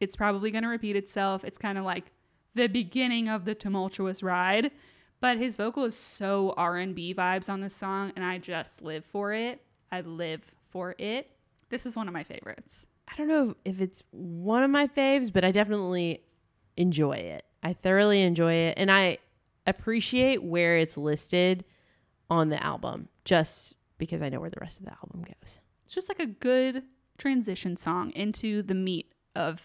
[0.00, 1.44] it's probably going to repeat itself.
[1.44, 2.10] It's kind of like
[2.54, 4.70] the beginning of the tumultuous ride.
[5.20, 9.34] But his vocal is so R&B vibes on this song and I just live for
[9.34, 9.60] it.
[9.92, 11.28] I live for it.
[11.68, 12.86] This is one of my favorites.
[13.10, 16.22] I don't know if it's one of my faves, but I definitely
[16.76, 17.44] enjoy it.
[17.62, 18.74] I thoroughly enjoy it.
[18.78, 19.18] And I
[19.66, 21.64] appreciate where it's listed
[22.30, 25.58] on the album just because I know where the rest of the album goes.
[25.84, 26.84] It's just like a good
[27.18, 29.60] transition song into the meat of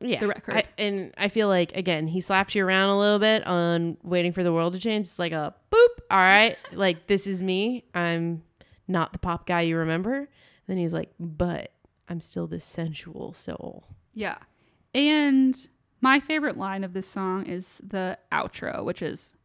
[0.00, 0.20] Yeah.
[0.20, 0.54] The record.
[0.56, 4.32] I, and I feel like, again, he slaps you around a little bit on waiting
[4.32, 5.06] for the world to change.
[5.06, 6.02] It's like a boop.
[6.10, 6.56] All right.
[6.72, 7.84] like, this is me.
[7.94, 8.42] I'm
[8.86, 10.28] not the pop guy you remember.
[10.66, 11.72] then he's like, but
[12.08, 13.84] I'm still this sensual soul.
[14.12, 14.38] Yeah.
[14.94, 15.56] And
[16.00, 19.36] my favorite line of this song is the outro, which is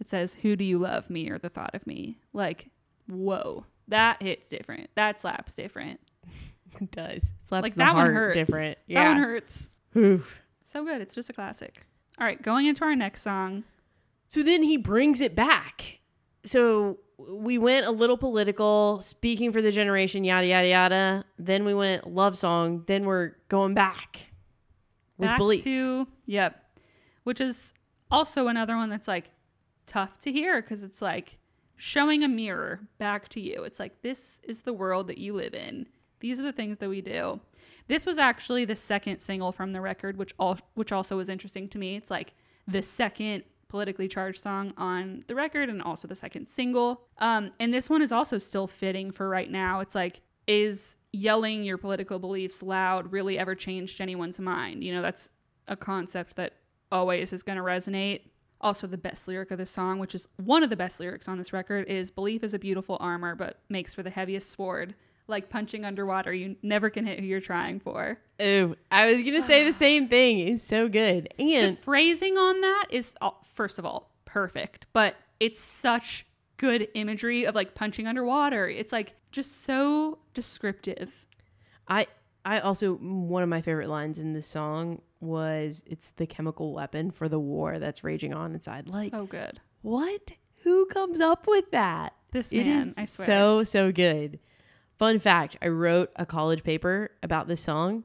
[0.00, 2.18] it says, Who do you love, me or the thought of me?
[2.32, 2.70] Like,
[3.08, 4.90] whoa, that hits different.
[4.94, 6.00] That slaps different.
[6.80, 7.32] It does.
[7.44, 8.34] Slaps like, the that heart one hurts.
[8.36, 8.78] different.
[8.88, 9.70] That one hurts.
[9.96, 10.38] Oof.
[10.62, 11.00] So good.
[11.00, 11.86] It's just a classic.
[12.20, 13.64] All right, going into our next song.
[14.28, 15.98] So then he brings it back.
[16.44, 21.24] So we went a little political, speaking for the generation, yada yada yada.
[21.38, 22.84] Then we went love song.
[22.86, 24.28] Then we're going back
[25.18, 25.64] with back belief.
[25.64, 26.64] to yep
[27.24, 27.74] which is
[28.10, 29.32] also another one that's like
[29.84, 31.36] tough to hear because it's like
[31.76, 35.54] showing a mirror back to you it's like this is the world that you live
[35.54, 35.86] in
[36.20, 37.38] these are the things that we do
[37.86, 41.68] this was actually the second single from the record which all which also was interesting
[41.68, 42.32] to me it's like
[42.66, 47.72] the second politically charged song on the record and also the second single um, and
[47.72, 52.18] this one is also still fitting for right now it's like is yelling your political
[52.18, 54.82] beliefs loud really ever changed anyone's mind?
[54.82, 55.30] You know, that's
[55.68, 56.54] a concept that
[56.90, 58.22] always is going to resonate.
[58.60, 61.38] Also, the best lyric of this song, which is one of the best lyrics on
[61.38, 64.94] this record, is Belief is a beautiful armor, but makes for the heaviest sword.
[65.28, 68.18] Like punching underwater, you never can hit who you're trying for.
[68.40, 70.38] Oh, I was gonna say the same thing.
[70.40, 75.16] It's so good, The and phrasing on that is, uh, first of all, perfect, but
[75.38, 78.68] it's such good imagery of like punching underwater.
[78.68, 81.26] It's like just so descriptive.
[81.86, 82.06] I
[82.44, 87.10] I also one of my favorite lines in this song was it's the chemical weapon
[87.10, 88.88] for the war that's raging on inside.
[88.88, 89.60] Like so good.
[89.82, 90.32] what?
[90.62, 92.14] Who comes up with that?
[92.32, 93.26] This man, is I swear.
[93.26, 94.38] so so good.
[94.98, 98.04] Fun fact: I wrote a college paper about this song,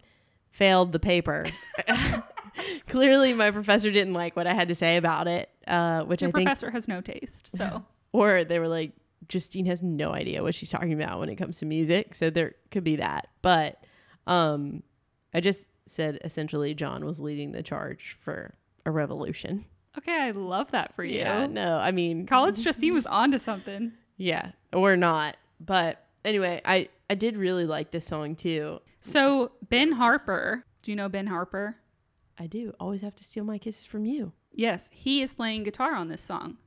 [0.51, 1.45] failed the paper.
[2.87, 6.29] Clearly, my professor didn't like what I had to say about it, uh, which Your
[6.29, 8.91] I think, professor has no taste, so or they were like,
[9.27, 12.13] Justine has no idea what she's talking about when it comes to music.
[12.13, 13.83] So there could be that, but
[14.27, 14.83] um,
[15.33, 18.53] I just said essentially John was leading the charge for
[18.85, 19.65] a revolution.
[19.97, 21.19] okay, I love that for you.
[21.19, 23.93] Yeah, no, I mean College Justine was onto something.
[24.17, 25.37] Yeah, or not.
[25.59, 28.79] But anyway, I I did really like this song too.
[28.99, 31.77] So Ben Harper, do you know Ben Harper?
[32.37, 34.33] I do always have to steal my kisses from you.
[34.51, 36.57] Yes, he is playing guitar on this song.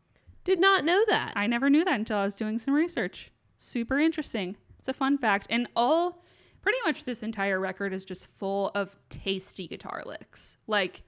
[0.44, 1.32] Did not know that.
[1.34, 3.32] I never knew that until I was doing some research.
[3.58, 4.56] Super interesting.
[4.78, 5.46] It's a fun fact.
[5.50, 6.22] And all
[6.62, 10.56] pretty much this entire record is just full of tasty guitar licks.
[10.66, 11.02] Like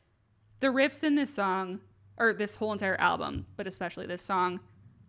[0.60, 1.80] the riffs in this song,
[2.16, 4.58] or this whole entire album, but especially this song,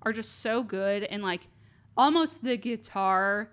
[0.04, 1.04] are just so good.
[1.04, 1.47] And like
[1.99, 3.51] almost the guitar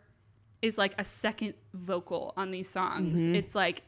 [0.62, 3.26] is like a second vocal on these songs.
[3.36, 3.82] It's like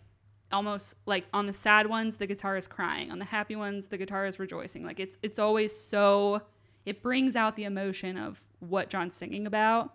[0.52, 3.98] almost like on the sad ones the guitar is crying on the happy ones the
[3.98, 6.40] guitar is rejoicing like it's it's always so
[6.86, 9.92] it brings out the emotion of what John's singing about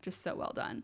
[0.00, 0.82] just so well done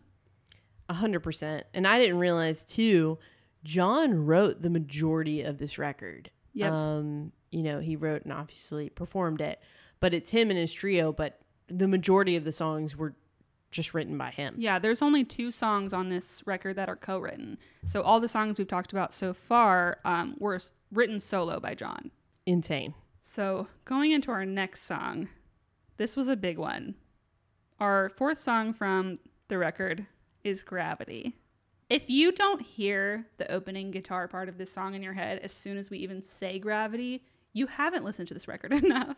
[0.89, 1.65] A hundred percent.
[1.73, 3.17] And I didn't realize too.
[3.63, 6.29] John wrote the majority of this record.
[6.53, 6.71] Yep.
[6.71, 9.59] Um, you know, he wrote and obviously performed it,
[9.99, 11.11] but it's him and his trio.
[11.11, 13.13] But the majority of the songs were
[13.71, 14.55] just written by him.
[14.57, 18.57] yeah there's only two songs on this record that are co-written so all the songs
[18.57, 20.59] we've talked about so far um, were
[20.91, 22.09] written solo by John
[22.45, 22.95] Insane.
[23.21, 25.29] So, going into our next song,
[25.97, 26.95] this was a big one.
[27.79, 29.17] Our fourth song from
[29.49, 30.07] the record
[30.43, 31.35] is Gravity.
[31.91, 35.51] If you don't hear the opening guitar part of this song in your head as
[35.51, 37.23] soon as we even say gravity,
[37.53, 39.15] you haven't listened to this record enough.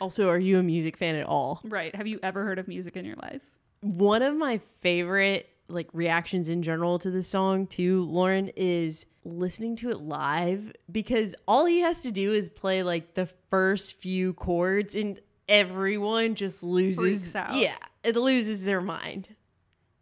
[0.00, 1.60] Also, are you a music fan at all?
[1.64, 1.94] right.
[1.94, 3.42] Have you ever heard of music in your life?
[3.80, 9.76] one of my favorite like reactions in general to this song too lauren is listening
[9.76, 14.32] to it live because all he has to do is play like the first few
[14.34, 15.20] chords and
[15.50, 19.28] everyone just loses yeah it loses their mind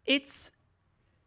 [0.05, 0.51] It's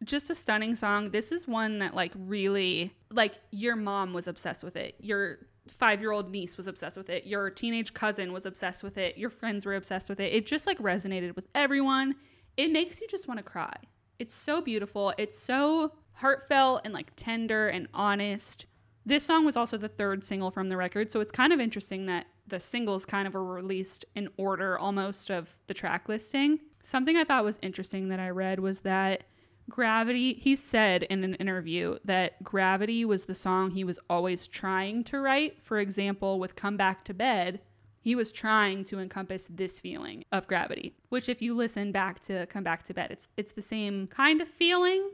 [0.05, 1.11] just a stunning song.
[1.11, 4.95] This is one that like really like your mom was obsessed with it.
[4.99, 5.39] Your
[5.69, 7.27] five year old niece was obsessed with it.
[7.27, 9.17] Your teenage cousin was obsessed with it.
[9.19, 10.33] Your friends were obsessed with it.
[10.33, 12.15] It just like resonated with everyone.
[12.57, 13.75] It makes you just want to cry.
[14.19, 15.13] It's so beautiful.
[15.19, 18.67] It's so heartfelt and like tender and honest.
[19.05, 22.07] This song was also the third single from the record, so it's kind of interesting
[22.07, 26.59] that the singles kind of were released in order almost of the track listing.
[26.83, 29.25] Something I thought was interesting that I read was that
[29.69, 35.03] Gravity, he said in an interview that Gravity was the song he was always trying
[35.05, 35.59] to write.
[35.63, 37.61] For example, with Come Back to Bed,
[38.01, 42.47] he was trying to encompass this feeling of gravity, which if you listen back to
[42.47, 45.11] Come Back to Bed, it's it's the same kind of feeling,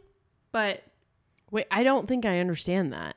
[0.53, 0.83] but
[1.51, 3.17] Wait, I don't think I understand that.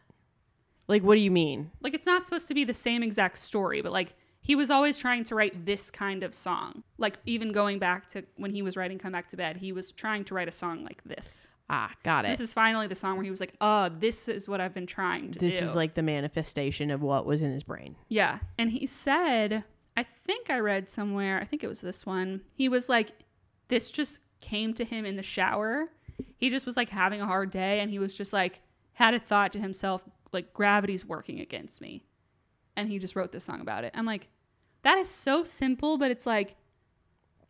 [0.88, 1.72] Like, what do you mean?
[1.82, 4.14] like it's not supposed to be the same exact story, but like
[4.46, 6.84] he was always trying to write this kind of song.
[7.00, 9.92] Like even going back to when he was writing Come Back to Bed, he was
[9.92, 11.50] trying to write a song like this.
[11.68, 12.34] Ah, got So it.
[12.34, 14.86] this is finally the song where he was like, "Oh, this is what I've been
[14.86, 17.96] trying to This do." is like the manifestation of what was in his brain.
[18.08, 18.38] Yeah.
[18.60, 19.64] And he said,
[19.98, 22.42] I think I read somewhere, I think it was this one.
[22.54, 23.14] He was like,
[23.70, 25.90] this just came to him in the shower.
[26.38, 28.62] He just was like having a hard day and he was just like,
[28.94, 32.04] had a thought to himself, like, gravity's working against me.
[32.76, 33.92] And he just wrote this song about it.
[33.96, 34.28] I'm like,
[34.86, 36.56] that is so simple, but it's like,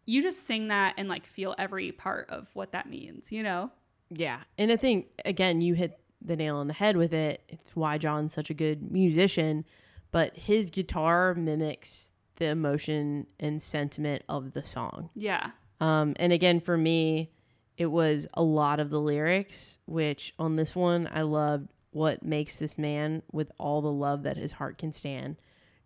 [0.06, 3.72] you just sing that and like feel every part of what that means, you know?
[4.10, 4.40] Yeah.
[4.58, 7.44] And I think, again, you hit the nail on the head with it.
[7.50, 9.66] It's why John's such a good musician,
[10.12, 15.10] but his guitar mimics the emotion and sentiment of the song.
[15.14, 15.52] Yeah.
[15.82, 17.32] Um, and again, for me,
[17.78, 22.56] it was a lot of the lyrics, which on this one, I loved what makes
[22.56, 25.36] this man with all the love that his heart can stand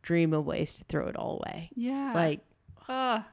[0.01, 1.69] dream of ways to throw it all away.
[1.75, 2.11] Yeah.
[2.13, 2.41] Like
[2.87, 3.23] Ugh.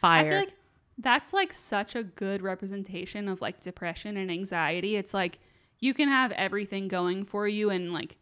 [0.00, 0.26] fire.
[0.26, 0.54] I feel like
[0.98, 4.96] that's like such a good representation of like depression and anxiety.
[4.96, 5.38] It's like
[5.78, 8.16] you can have everything going for you and like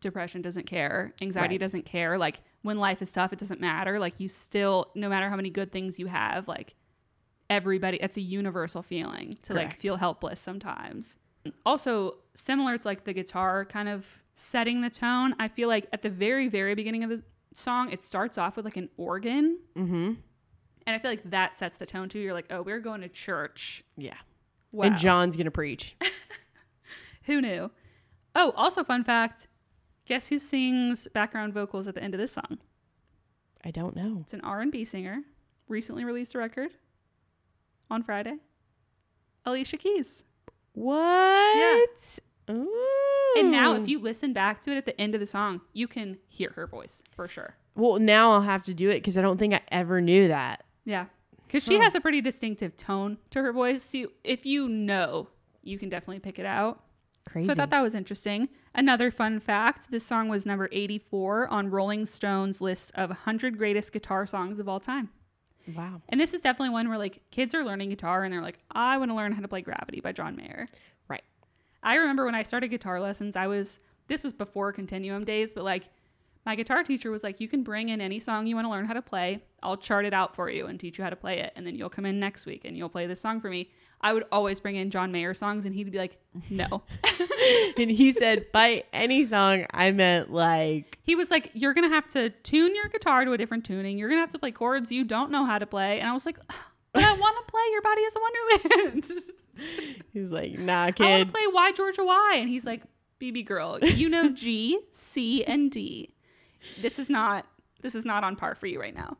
[0.00, 1.60] depression doesn't care, anxiety Right.
[1.60, 2.18] doesn't care.
[2.18, 3.98] Like when life is tough, it doesn't matter.
[3.98, 6.74] Like you still no matter how many good things you have, like
[7.50, 11.16] everybody it's a universal feeling to like feel helpless sometimes.
[11.66, 16.02] Also, similar to like the guitar kind of setting the tone, I feel like at
[16.02, 17.22] the very very beginning of the
[17.52, 19.94] song, it starts off with like an organ mm-hmm.
[19.94, 20.18] and
[20.86, 22.18] I feel like that sets the tone too.
[22.18, 23.84] You're like, oh, we're going to church.
[23.96, 24.16] Yeah.
[24.72, 24.86] Wow.
[24.86, 25.96] And John's going to preach.
[27.24, 27.70] Who knew?
[28.34, 29.48] Oh, also fun fact.
[30.06, 32.58] Guess who sings background vocals at the end of this song?
[33.64, 34.18] I don't know.
[34.20, 35.22] It's an R&B singer.
[35.68, 36.72] Recently released a record
[37.90, 38.38] on Friday.
[39.44, 40.24] Alicia Keys.
[40.72, 42.18] What?
[42.50, 43.01] Ooh.
[43.38, 43.88] And now if hmm.
[43.88, 46.66] you listen back to it at the end of the song, you can hear her
[46.66, 47.56] voice for sure.
[47.74, 50.64] Well, now I'll have to do it because I don't think I ever knew that.
[50.84, 51.06] Yeah.
[51.48, 51.84] Cuz she Huh.
[51.84, 53.82] has a pretty distinctive tone to her voice.
[53.82, 55.28] So you- if you know,
[55.62, 56.82] you can definitely pick it out.
[57.28, 57.46] Crazy.
[57.46, 58.48] So I thought that was interesting.
[58.74, 63.92] Another fun fact this song was number 84 on Rolling Stone's list of 100 greatest
[63.92, 65.10] guitar songs of all time.
[65.76, 66.02] wow.
[66.08, 68.98] And this is definitely one where like kids are learning guitar and they're like, I
[68.98, 70.68] want to learn how to play Gravity by John Mayer.
[71.82, 75.64] I remember when I started guitar lessons, I was, this was before Continuum days, but
[75.64, 75.88] like
[76.44, 78.84] my guitar teacher was like, you can bring in any song you want to learn
[78.84, 79.42] how to play.
[79.62, 81.52] I'll chart it out for you and teach you how to play it.
[81.54, 83.70] And then you'll come in next week and you'll play this song for me.
[84.00, 86.18] I would always bring in John Mayer songs and he'd be like,
[86.50, 86.82] no.
[87.78, 92.08] and he said, by any song, I meant like, he was like, You're gonna have
[92.08, 93.98] to tune your guitar to a different tuning.
[93.98, 96.00] You're gonna have to play chords you don't know how to play.
[96.00, 96.38] And I was like,
[96.92, 99.12] But I want to play Your Body is a Wonderland.
[100.12, 101.26] he's like, nah, I want kid.
[101.26, 102.36] to play Why Georgia Why.
[102.38, 102.82] And he's like,
[103.20, 106.12] BB girl, you know G, C, and D.
[106.80, 107.46] This is not
[107.82, 109.16] this is not on par for you right now.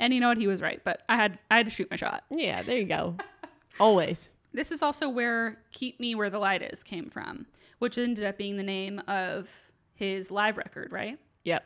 [0.00, 0.38] And you know what?
[0.38, 2.24] He was right, but I had I had to shoot my shot.
[2.30, 3.16] Yeah, there you go.
[3.80, 4.30] Always.
[4.52, 7.46] This is also where Keep Me Where the Light Is came from,
[7.80, 9.48] which ended up being the name of
[9.94, 11.18] his live record, right?
[11.44, 11.64] Yep.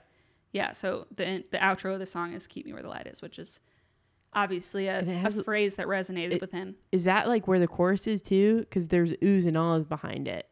[0.52, 3.22] Yeah, so the the outro of the song is "Keep Me Where the Light Is,"
[3.22, 3.60] which is
[4.32, 6.76] obviously a, it has- a phrase that resonated it- with him.
[6.92, 8.60] Is that like where the chorus is too?
[8.60, 10.46] Because there's oohs and ahs behind it.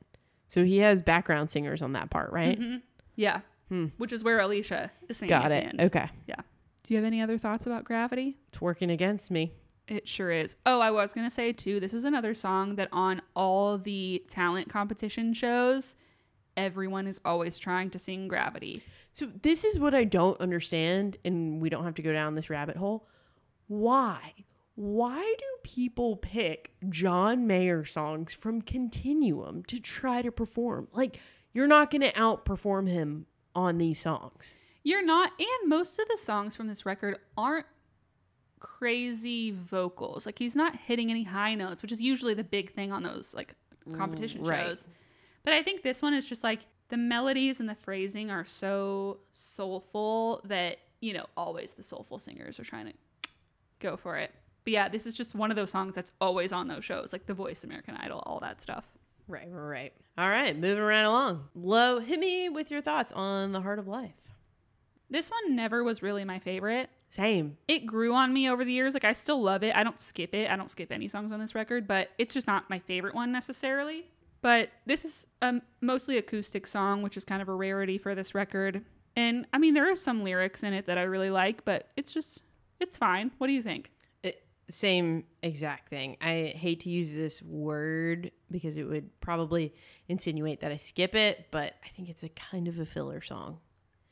[0.49, 2.59] So he has background singers on that part, right?
[2.61, 2.83] Mhm.
[3.16, 3.87] Yeah, Hmm.
[3.99, 5.31] which is where Alicia is singing.
[5.31, 5.62] Got it.
[5.64, 5.81] The end.
[5.83, 6.09] Okay.
[6.27, 8.37] Do you have any other thoughts about Gravity?
[8.51, 9.53] It's working against me.
[9.89, 10.55] It sure is.
[10.66, 11.81] Oh, I was gonna say too.
[11.81, 15.97] This is another song that on all the talent competition shows,
[16.57, 18.83] everyone is always trying to sing Gravity.
[19.12, 22.51] So this is what I don't understand, and we don't have to go down this
[22.51, 23.09] rabbit hole.
[23.69, 24.33] Why?
[24.75, 30.89] Why do people pick John Mayer songs from Continuum to try to perform?
[30.93, 31.19] Like,
[31.53, 34.57] you're not going to outperform him on these songs.
[34.83, 37.67] You're not, and most of the songs from this record aren't
[38.61, 40.27] crazy vocals.
[40.27, 43.35] Like he's not hitting any high notes, which is usually the big thing on those
[43.35, 43.55] like
[43.89, 44.67] mm, competition right.
[44.67, 44.89] shows.
[45.45, 49.19] But I think this one is just like the melodies and the phrasing are so
[49.33, 52.93] soulful that, you know, always the soulful singers are trying to
[53.81, 54.33] go for it.
[54.64, 57.27] But yeah, this is just one of those songs that's always on those shows, like
[57.27, 58.85] The Voice, American Idol, all that stuff.
[59.29, 59.93] Right, right.
[60.18, 61.49] All right, moving right along.
[61.55, 64.14] Low, hit me with your thoughts on The Heart of Life.
[65.11, 66.91] This one never was really my favorite.
[67.11, 67.57] Same.
[67.68, 68.95] It grew on me over the years.
[68.95, 69.74] Like I still love it.
[69.74, 70.51] I don't skip it.
[70.51, 73.31] I don't skip any songs on this record, but it's just not my favorite one
[73.31, 74.07] necessarily.
[74.43, 78.35] But this is a mostly acoustic song, which is kind of a rarity for this
[78.35, 78.85] record.
[79.14, 82.12] And I mean, there are some lyrics in it that I really like, but it's
[82.12, 82.43] just,
[82.81, 83.31] it's fine.
[83.39, 83.91] What do you think?
[84.22, 86.16] It, same exact thing.
[86.20, 89.74] I hate to use this word because it would probably
[90.09, 93.59] insinuate that I skip it, but I think it's a kind of a filler song.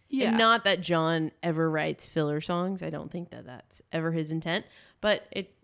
[0.08, 0.28] Yeah.
[0.28, 2.82] And not that John ever writes filler songs.
[2.82, 4.64] I don't think that that's ever his intent,
[5.00, 5.54] but it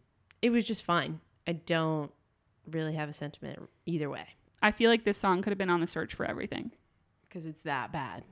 [0.42, 1.20] it was just fine.
[1.46, 2.10] I don't
[2.66, 4.26] really have a sentiment either way
[4.62, 6.72] I feel like this song could have been on the search for everything.
[7.28, 8.26] because it's that bad.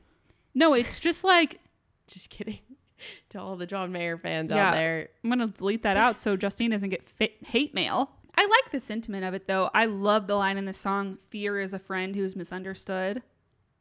[0.54, 1.60] No, it's just like,
[2.06, 2.60] Just kidding.
[3.30, 4.68] to all the John Mayer fans Yeah.
[4.68, 5.08] out there.
[5.22, 8.10] I'm going to delete that out so Justine doesn't get fit hate mail.
[8.36, 9.68] I like the sentiment of it though.
[9.74, 13.22] I love the line in the song, Fear is a friend who's misunderstood.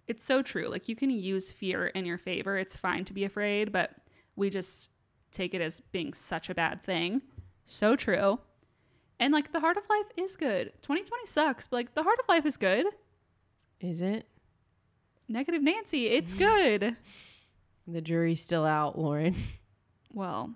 [0.08, 0.68] It's so true.
[0.68, 2.58] Like you can use fear in your favor.
[2.58, 3.92] It's fine to be afraid, but
[4.36, 4.90] we just
[5.32, 7.22] take it as being such a bad thing.
[7.66, 8.40] So true.
[9.20, 10.72] And like the heart of life is good.
[10.82, 12.86] 2020 sucks, but like the heart of life is good.
[13.80, 14.28] Is it?
[15.28, 16.96] Negative Nancy, it's good.
[17.88, 19.36] The jury's still out, Lauren.
[20.14, 20.52] Well,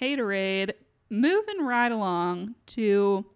[0.00, 0.72] haterade.
[1.10, 3.26] Moving right along to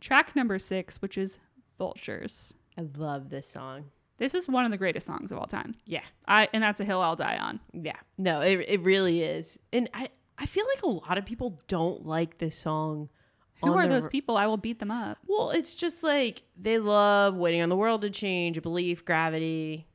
[0.00, 1.38] track number six, which is
[1.78, 2.54] Vultures.
[2.78, 3.86] I love this song.
[4.18, 5.74] This is one of the greatest songs of all time.
[5.86, 6.02] Yeah.
[6.28, 7.58] I and that's a hill I'll die on.
[7.72, 7.96] Yeah.
[8.18, 9.58] No, it, it really is.
[9.72, 10.08] And I,
[10.38, 13.08] I feel like a lot of people don't like this song.
[13.64, 14.36] Who are those people?
[14.36, 15.18] I will beat them up.
[15.26, 19.86] Well, it's just like they love Waiting on the World to Change, Belief, Gravity,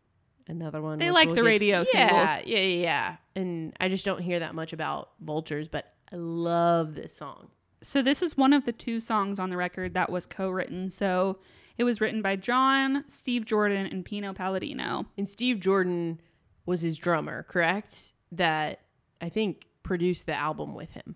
[0.47, 0.99] another one.
[0.99, 2.11] They like we'll the get to- radio singles.
[2.21, 3.15] Yeah, yeah, yeah.
[3.35, 7.49] And I just don't hear that much about Vultures, but I love this song.
[7.81, 10.89] So this is one of the two songs on the record that was co-written.
[10.89, 11.39] So
[11.77, 15.05] it was written by John, Steve Jordan, and Pino Palladino.
[15.17, 16.19] And Steve Jordan
[16.65, 18.13] was his drummer, correct?
[18.31, 18.79] That
[19.21, 21.15] I think produced the album with him.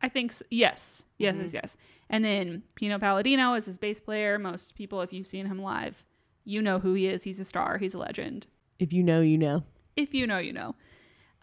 [0.00, 1.42] I think s yes, yes, Mm-hmm.
[1.42, 1.76] yes, yes.
[2.10, 4.38] And then Pino Palladino is his bass player.
[4.38, 6.04] Most people, if you've seen him live,
[6.48, 7.24] you know who he is.
[7.24, 7.76] He's a star.
[7.78, 8.46] He's a legend.
[8.78, 9.64] If you know, you know.
[9.96, 10.74] If you know, you know.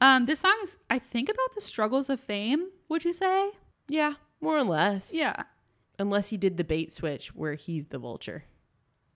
[0.02, 2.70] Um, this song is, I think, about the struggles of fame.
[2.90, 3.52] Would you say?
[3.88, 5.12] Yeah, more or less.
[5.14, 5.44] Yeah.
[6.00, 8.46] Unless he did the bait switch where he's the vulture.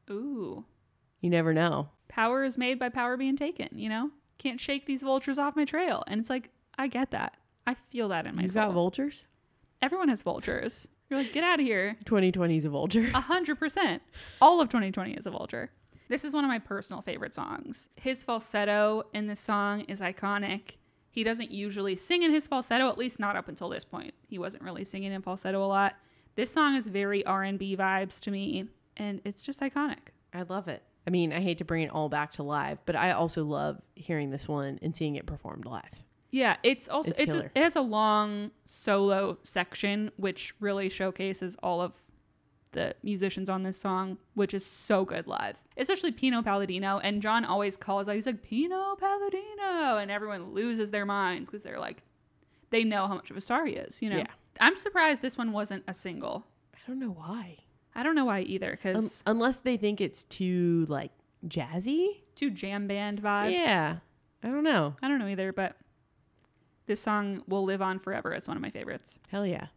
[0.09, 0.65] Ooh.
[1.21, 1.89] You never know.
[2.07, 3.69] Power is made by power being taken.
[3.73, 6.03] You know, can't shake these vultures off my trail.
[6.07, 7.35] And it's like, I get that.
[7.67, 8.63] I feel that in my You soul.
[8.65, 9.25] got vultures?
[9.81, 10.87] Everyone has vultures.
[11.09, 11.97] You're like, get out of here.
[12.05, 13.09] 2020 is a vulture.
[13.13, 14.01] A hundred percent.
[14.41, 15.71] All of 2020 is a vulture.
[16.09, 17.87] This is one of my personal favorite songs.
[17.95, 20.77] His falsetto in this song is iconic.
[21.11, 24.15] He doesn't usually sing in his falsetto, at least not up until this point.
[24.27, 25.95] He wasn't really singing in falsetto a lot.
[26.33, 28.65] This song is very R&B vibes to me,
[28.97, 30.09] and it's just iconic.
[30.33, 30.81] I love it.
[31.05, 33.79] I mean, I hate to bring it all back to live, but I also love
[33.95, 36.03] hearing this one and seeing it performed live.
[36.31, 41.55] Yeah, it's also It's it's, a, it has a long solo section which really showcases
[41.61, 41.93] all of
[42.71, 45.55] the musicians on this song, which is so good live.
[45.77, 50.91] Especially Pino Palladino and John always calls out he's like Pino Palladino and everyone loses
[50.91, 52.03] their minds because they're like
[52.69, 54.17] they know how much of a star he is, you know.
[54.17, 54.27] Yeah.
[54.59, 56.45] I'm surprised this one wasn't a single.
[56.75, 57.57] I don't know why.
[57.95, 61.11] I don't know why either Um, cuz unless they think it's too like
[61.47, 62.21] jazzy.
[62.35, 63.53] too jam band vibes.
[63.53, 63.97] Yeah.
[64.43, 64.95] I don't know.
[65.01, 65.75] I don't know either, but
[66.85, 69.19] this song will live on forever as one of my favorites.
[69.29, 69.67] Hell yeah.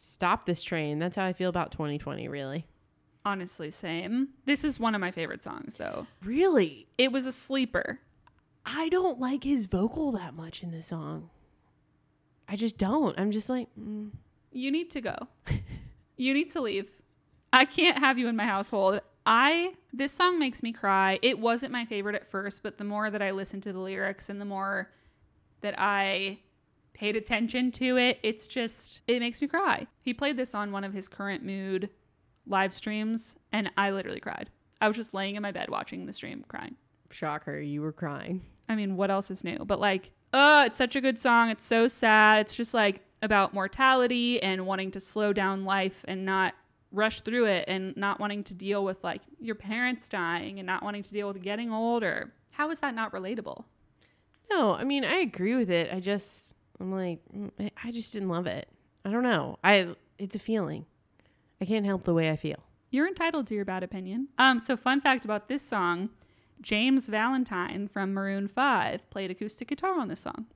[0.00, 0.98] Stop this train.
[0.98, 2.66] That's how I feel about 2020, really.
[3.24, 4.28] Honestly, same.
[4.46, 6.06] This is one of my favorite songs, though.
[6.22, 6.86] Really?
[6.98, 8.00] It was a sleeper.
[8.64, 11.30] I don't like his vocal that much in this song.
[12.48, 13.18] I just don't.
[13.18, 14.10] I'm just like, mm.
[14.52, 15.16] You need to go.
[16.16, 16.90] you need to leave.
[17.52, 19.00] I can't have you in my household.
[19.26, 21.18] I this song makes me cry.
[21.22, 24.28] It wasn't my favorite at first, but the more that I listened to the lyrics
[24.28, 24.90] and the more
[25.60, 26.38] that I
[26.92, 29.86] paid attention to it, it's just it makes me cry.
[30.00, 31.90] He played this on one of his current mood
[32.46, 34.50] live streams and I literally cried.
[34.80, 36.76] I was just laying in my bed watching the stream crying.
[37.10, 38.42] shocker, you were crying.
[38.68, 39.58] I mean, what else is new?
[39.64, 41.50] But like, oh, it's such a good song.
[41.50, 42.42] It's so sad.
[42.42, 46.54] It's just like about mortality and wanting to slow down life and not
[46.92, 50.82] rush through it and not wanting to deal with like your parents dying and not
[50.82, 52.32] wanting to deal with getting older.
[52.52, 53.64] How is that not relatable?
[54.50, 55.92] No, I mean, I agree with it.
[55.92, 58.68] I just, I'm like, mm, I- I just didn't love it.
[59.04, 59.58] I don't know.
[59.62, 60.86] I, it's a feeling.
[61.60, 62.58] I can't help the way I feel.
[62.90, 64.28] You're entitled to your bad opinion.
[64.38, 66.10] Um, so fun fact about this song,
[66.60, 70.46] James Valentine from Maroon 5 played acoustic guitar on this song.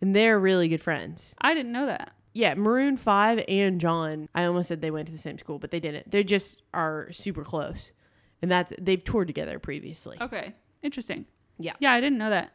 [0.00, 1.34] And they're really good friends.
[1.40, 2.12] I didn't know that.
[2.32, 5.70] Yeah, Maroon 5 and John, I almost said they went to the same school, but
[5.70, 6.10] they didn't.
[6.10, 7.92] They just are super close.
[8.40, 10.16] And that's they've toured together previously.
[10.20, 10.54] Okay.
[10.82, 11.26] Interesting.
[11.58, 11.74] Yeah.
[11.78, 12.52] Yeah, I didn't know that.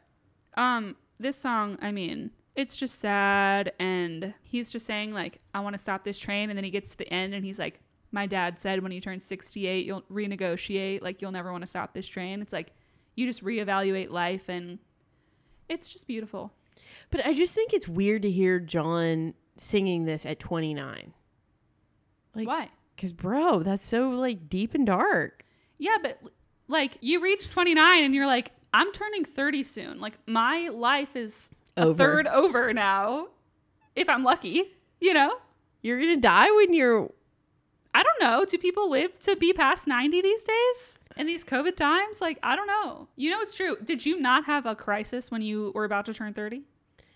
[0.56, 5.76] Um this song, I mean, it's just sad and he's just saying like I want
[5.76, 7.80] to stop this train and then he gets to the end and he's like
[8.12, 11.94] my dad said when you turn 68 you'll renegotiate like you'll never want to stop
[11.94, 12.42] this train.
[12.42, 12.74] It's like
[13.16, 14.80] you just reevaluate life and
[15.70, 16.52] it's just beautiful.
[17.12, 21.14] But I just think it's weird to hear John singing this at 29.
[22.34, 22.70] Like Why?
[22.98, 25.46] cuz bro, that's so like deep and dark.
[25.78, 26.20] Yeah, but
[26.68, 30.00] like you reach 29 and you're like, I'm turning 30 soon.
[30.00, 33.28] Like my life is a third over now,
[33.96, 34.64] if I'm lucky.
[35.00, 35.38] You know,
[35.82, 37.12] You're going to die when you're
[37.94, 38.46] I don't know.
[38.46, 42.22] Do people live to be past 90 these days in these COVID times?
[42.22, 43.08] Like, I don't know.
[43.16, 43.76] You know, it's true.
[43.84, 46.62] Did you not have a crisis when you were about to turn 30?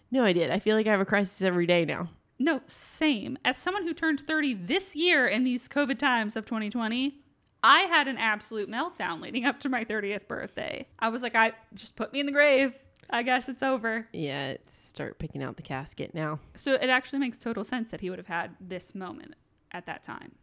[0.10, 0.50] No, I did.
[0.50, 2.10] I feel like I have a crisis every day now.
[2.40, 3.38] No, same.
[3.46, 7.16] As someone who turned 30 this year in these COVID times of 2020,
[7.64, 10.88] I had an absolute meltdown leading up to my 30th birthday.
[10.98, 12.74] I was like, I just put me in the grave.
[13.12, 14.08] I guess it's over.
[14.14, 16.40] Yeah, it's start picking out the casket now.
[16.56, 19.36] So it actually makes total sense that he would have had this moment
[19.72, 20.34] at that time.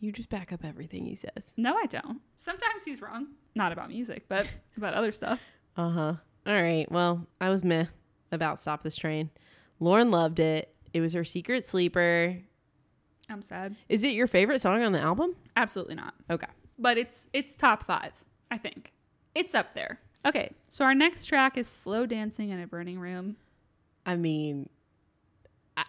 [0.00, 1.52] You just back up everything he says.
[1.56, 2.20] No, I don't.
[2.36, 3.28] Sometimes he's wrong.
[3.54, 4.46] Not about music, but
[4.76, 5.40] about other stuff.
[5.76, 6.14] Uh huh.
[6.46, 6.90] All right.
[6.90, 7.86] Well, I was meh
[8.32, 9.30] about Stop This Train.
[9.80, 10.74] Lauren loved it.
[10.92, 12.38] It was her secret sleeper.
[13.30, 13.76] I'm sad.
[13.88, 15.34] Is it your favorite song on the album?
[15.56, 16.14] Absolutely not.
[16.30, 16.46] Okay.
[16.78, 18.12] But it's it's top 5,
[18.50, 18.92] I think.
[19.34, 20.00] It's up there.
[20.24, 20.52] Okay.
[20.68, 23.36] So our next track is Slow Dancing in a Burning Room.
[24.06, 24.68] I mean,
[25.76, 25.84] I,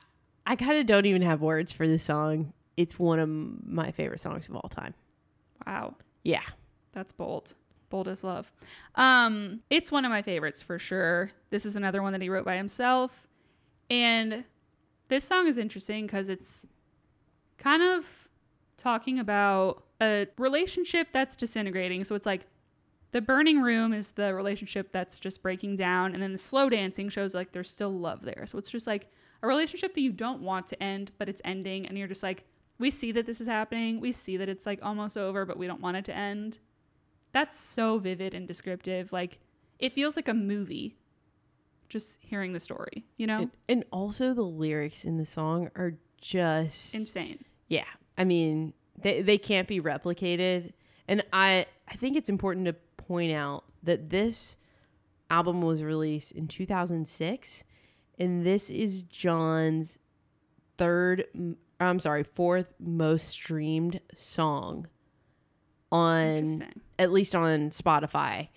[0.46, 2.54] I kind of don't even have words for this song.
[2.78, 4.94] It's one of my favorite songs of all time.
[5.66, 5.96] Wow.
[6.24, 6.42] Yeah.
[6.92, 7.54] That's bold.
[7.90, 8.52] Bold as love.
[8.96, 11.32] Um, it's one of my favorites for sure.
[11.50, 13.28] This is another one that he wrote by himself.
[13.90, 14.44] And
[15.08, 16.66] this song is interesting because it's
[17.58, 18.06] kind of
[18.78, 22.04] talking about a relationship that's disintegrating.
[22.04, 22.42] So it's like
[23.16, 27.08] the burning room is the relationship that's just breaking down, and then the slow dancing
[27.08, 28.46] shows like there's still love there.
[28.46, 29.08] So it's just like
[29.42, 32.44] a relationship that you don't want to end, but it's ending, and you're just like,
[32.78, 34.02] we see that this is happening.
[34.02, 36.60] We see that it's like almost over, but we don't want it to end.
[37.32, 39.14] That's so vivid and descriptive.
[39.14, 39.40] Like
[39.80, 40.98] it feels like a movie
[41.88, 43.38] just hearing the story, you know?
[43.38, 47.46] And, and also the lyrics in the song are just Insane.
[47.70, 47.86] yeah.
[48.18, 50.74] I mean, they they can't be replicated.
[51.08, 52.76] And I I think it's important to
[53.08, 54.56] point out that this
[55.30, 57.64] album was released in 2006
[58.18, 59.98] and this is John's
[60.78, 61.26] third
[61.80, 64.88] I'm sorry, fourth most streamed song
[65.92, 66.66] on
[66.98, 68.50] at least on Spotify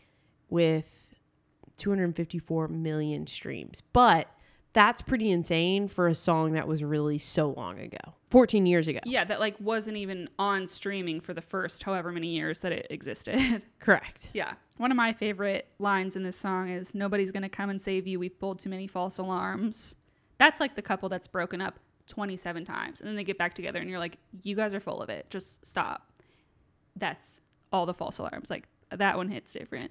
[0.48, 1.14] with
[1.76, 3.82] 254 million streams.
[3.92, 4.28] But
[4.78, 7.98] that's pretty insane for a song that was really so long ago
[8.30, 9.00] 14 years ago.
[9.04, 12.86] Yeah, that like wasn't even on streaming for the first however many years that it
[12.88, 13.64] existed.
[13.80, 14.30] Correct.
[14.34, 14.52] yeah.
[14.76, 18.06] One of my favorite lines in this song is nobody's going to come and save
[18.06, 18.20] you.
[18.20, 19.96] We've pulled too many false alarms.
[20.38, 23.80] That's like the couple that's broken up 27 times and then they get back together
[23.80, 25.28] and you're like, you guys are full of it.
[25.28, 26.12] Just stop.
[26.94, 27.40] That's
[27.72, 28.48] all the false alarms.
[28.48, 29.90] Like that one hits different.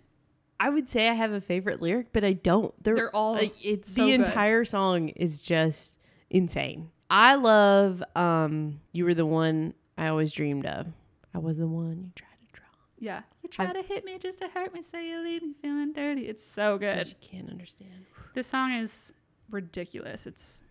[0.60, 2.74] I would say I have a favorite lyric, but I don't.
[2.84, 4.28] They're, They're all uh, it's so the good.
[4.28, 5.97] entire song is just
[6.30, 6.89] insane.
[7.10, 10.88] I love um you were the one I always dreamed of.
[11.34, 12.66] I was the one you tried to draw.
[12.99, 13.22] Yeah.
[13.43, 16.28] You try to hit me just to hurt me, so you leave me feeling dirty.
[16.28, 17.08] It's so good.
[17.08, 18.05] you can't understand.
[18.34, 19.14] This song is
[19.49, 20.28] ridiculous.
[20.28, 20.64] It's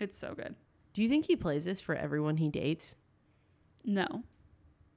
[0.00, 0.54] it's so good.
[0.92, 2.96] Do you think he plays this for everyone he dates?
[3.84, 4.22] No.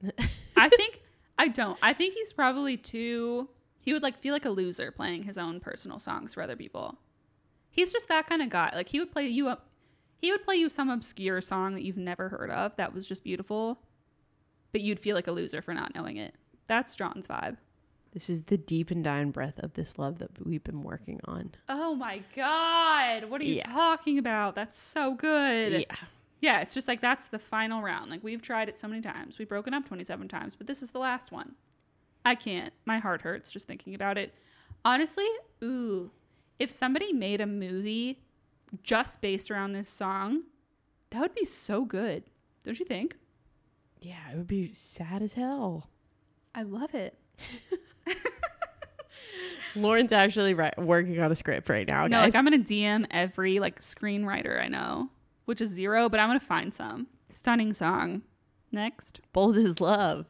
[0.56, 1.00] I think
[1.38, 1.78] I don't.
[1.82, 3.48] I think he's probably too
[3.88, 6.98] he would like feel like a loser playing his own personal songs for other people.
[7.70, 8.70] He's just that kind of guy.
[8.74, 9.64] Like he would play you up
[10.18, 13.24] he would play you some obscure song that you've never heard of that was just
[13.24, 13.78] beautiful,
[14.72, 16.34] but you'd feel like a loser for not knowing it.
[16.66, 17.56] That's John's vibe.
[18.12, 21.52] This is the deep and dying breath of this love that we've been working on.
[21.70, 23.24] Oh my god.
[23.30, 23.72] What are you Yeah.
[23.72, 24.54] talking about?
[24.54, 25.72] That's so good.
[25.88, 25.96] Yeah.
[26.40, 28.10] Yeah, it's just like that's the final round.
[28.10, 29.38] Like we've tried it so many times.
[29.38, 31.54] We've broken up 27 times, but this is the last one.
[32.28, 32.74] I can't.
[32.84, 34.34] My heart hurts just thinking about it.
[34.84, 35.24] Honestly,
[35.64, 36.10] ooh,
[36.58, 38.20] if somebody made a movie
[38.82, 40.42] just based around this song,
[41.08, 42.24] that would be so good.
[42.64, 43.16] Don't you think?
[43.98, 45.88] Yeah, it would be sad as hell.
[46.54, 47.18] I love it.
[49.74, 52.34] Lauren's actually right, working on a script right now, no, guys.
[52.34, 55.08] like I'm gonna DM every like screenwriter I know,
[55.46, 57.06] which is zero, but I'm gonna find some.
[57.30, 58.20] Stunning song.
[58.70, 59.20] Next.
[59.32, 60.26] Bold as love.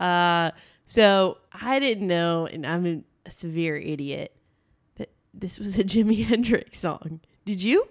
[0.00, 0.52] Uh,
[0.84, 4.36] So I didn't know, and I'm a severe idiot,
[4.96, 7.20] that this was a Jimi Hendrix song.
[7.44, 7.88] Did you?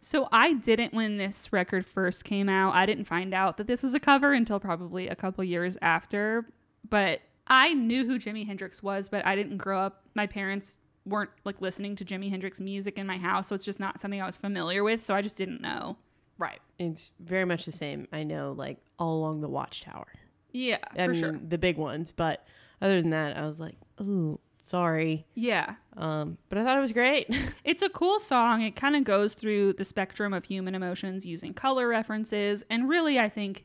[0.00, 2.74] So I didn't when this record first came out.
[2.74, 6.46] I didn't find out that this was a cover until probably a couple years after.
[6.88, 10.02] But I knew who Jimi Hendrix was, but I didn't grow up.
[10.14, 10.76] My parents
[11.06, 14.20] weren't like listening to Jimi Hendrix music in my house, so it's just not something
[14.20, 15.02] I was familiar with.
[15.02, 15.96] So I just didn't know.
[16.36, 16.60] Right.
[16.78, 18.06] It's very much the same.
[18.12, 20.08] I know, like all along the Watchtower.
[20.54, 21.40] Yeah, I for mean, sure.
[21.48, 22.12] the big ones.
[22.12, 22.46] But
[22.80, 25.26] other than that, I was like, ooh, sorry.
[25.34, 25.74] Yeah.
[25.96, 27.28] Um, but I thought it was great.
[27.64, 28.60] It's a cool song.
[28.62, 33.18] It kind of goes through the spectrum of human emotions using color references, and really,
[33.18, 33.64] I think,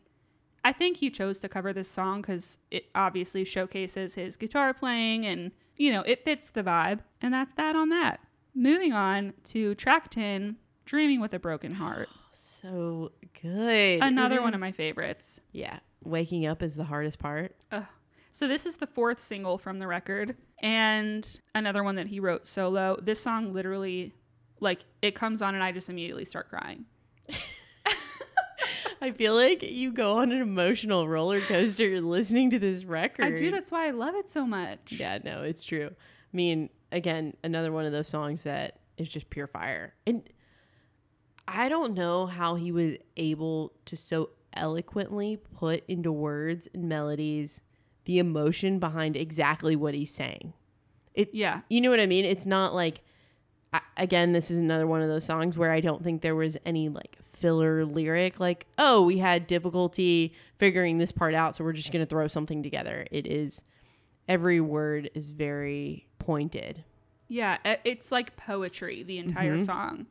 [0.64, 5.26] I think he chose to cover this song because it obviously showcases his guitar playing,
[5.26, 7.00] and you know, it fits the vibe.
[7.22, 8.20] And that's that on that.
[8.56, 13.12] Moving on to track ten, "Dreaming with a Broken Heart," so
[13.42, 14.02] good.
[14.02, 15.40] another one of my favorites.
[15.52, 15.80] Yeah.
[16.04, 17.56] Waking up is the hardest part.
[18.32, 22.46] So this is the fourth single from the record and another one that he wrote
[22.48, 22.98] solo.
[23.02, 24.14] This song literally
[24.60, 26.86] like it comes on and I just immediately start crying.
[29.02, 33.26] I feel like you go on an emotional roller coaster listening to this record.
[33.26, 34.94] I do that's why I love it so much.
[34.94, 35.90] Yeah, no, it's true.
[35.90, 39.96] I mean, again, another one of those songs that is just pure fire.
[40.06, 40.24] And
[41.48, 47.62] I don't know how he was able to so eloquently put into words and melodies
[48.06, 50.54] the emotion behind exactly what he's saying.
[51.14, 51.62] It Yeah.
[51.70, 52.26] you know what I mean?
[52.26, 53.02] It's not like
[53.72, 56.58] I, again, this is another one of those songs where I don't think there was
[56.66, 61.74] any like filler lyric like, "Oh, we had difficulty figuring this part out, so we're
[61.74, 63.64] just going to throw something together." It is
[64.28, 66.84] every word is very pointed.
[67.28, 69.66] Yeah, it's like poetry the entire Mhm.
[69.68, 70.08] song.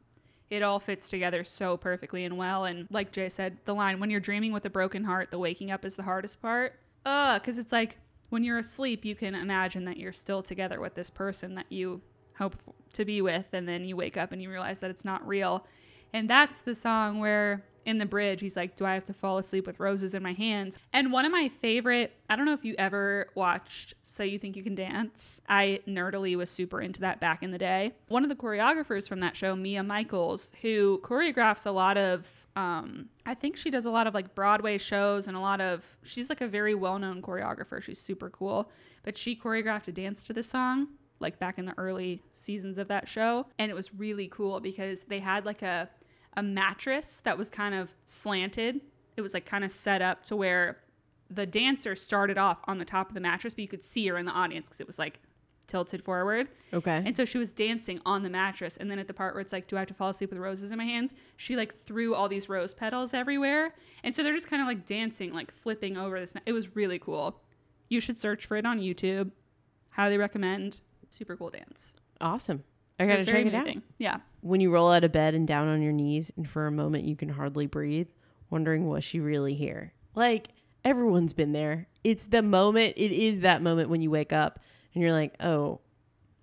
[0.51, 4.11] It all fits together so perfectly and well and like Jay said, the line when
[4.11, 6.79] you're dreaming with a broken heart, the waking up is the hardest part.
[7.05, 7.99] Uh, cuz it's like
[8.31, 12.03] when you're asleep, you can imagine that you're still together with this person that you
[12.37, 12.57] hope
[12.93, 15.67] to be with and then you wake up and you realize that it's not real.
[16.13, 19.39] And that's the song where in the bridge he's like, "Do I have to fall
[19.39, 22.65] asleep with roses in my hands?" And one of my favorite, I don't know if
[22.65, 25.41] you ever watched So You Think You Can Dance.
[25.49, 27.95] I nerdily was super into that back in the day.
[28.09, 33.09] One of the choreographers from that show, Mia Michaels, who choreographs a lot of um,
[33.25, 36.29] I think she does a lot of like Broadway shows and a lot of she's
[36.29, 37.81] like a very well-known choreographer.
[37.81, 38.71] She's super cool.
[39.05, 40.89] But she choreographed a dance to this song
[41.21, 45.05] like back in the early seasons of that show and it was really cool because
[45.05, 45.89] they had like a
[46.37, 48.81] a mattress that was kind of slanted.
[49.17, 50.79] It was like kind of set up to where
[51.31, 54.17] the dancer started off on the top of the mattress, but you could see her
[54.17, 55.21] in the audience because it was like
[55.67, 56.49] tilted forward.
[56.73, 57.03] Okay.
[57.05, 58.77] And so she was dancing on the mattress.
[58.79, 60.39] And then at the part where it's like, do I have to fall asleep with
[60.39, 61.13] roses in my hands?
[61.37, 63.75] She like threw all these rose petals everywhere.
[64.03, 66.35] And so they're just kind of like dancing, like flipping over this.
[66.35, 67.43] ma- It was really cool.
[67.91, 69.31] You should search for it on YouTube.
[69.91, 70.81] Highly recommend.
[71.11, 71.95] Super cool dance.
[72.21, 72.65] awesome.
[72.99, 73.69] I gotta check it out.
[73.99, 74.19] Yeah.
[74.41, 77.05] When you roll out of bed and down on your knees and for a moment
[77.05, 78.09] you can hardly breathe,
[78.51, 79.93] wondering was she really here?
[80.15, 80.49] Like
[80.85, 81.89] everyone's been there.
[82.05, 84.61] It's the moment, it is that moment when you wake up
[84.95, 85.81] and you're like, "Oh,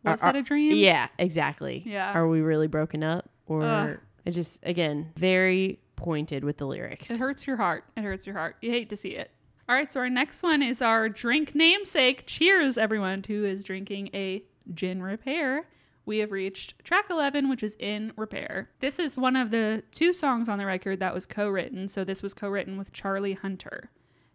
[0.03, 0.75] Was Are- that a dream?
[0.75, 1.81] Yeah, exactly.
[1.85, 2.11] Yeah.
[2.13, 3.29] Are we really broken up?
[3.47, 3.99] Or Ugh.
[4.25, 7.09] it just again very pointed with the lyrics.
[7.09, 7.85] It hurts your heart.
[7.95, 8.57] It hurts your heart.
[8.61, 9.31] You hate to see it.
[9.67, 12.27] All right, so our next one is our drink namesake.
[12.27, 14.43] Cheers, everyone, who is drinking a
[14.75, 15.65] gin repair.
[16.05, 18.69] We have reached track 11, which is in repair.
[18.79, 21.87] This is one of the two songs on the record that was co written.
[21.87, 23.89] So this was co written with Charlie Hunter,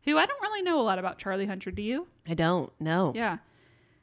[0.04, 1.70] who I don't really know a lot about Charlie Hunter.
[1.70, 2.08] Do you?
[2.28, 3.12] I don't know.
[3.14, 3.38] Yeah.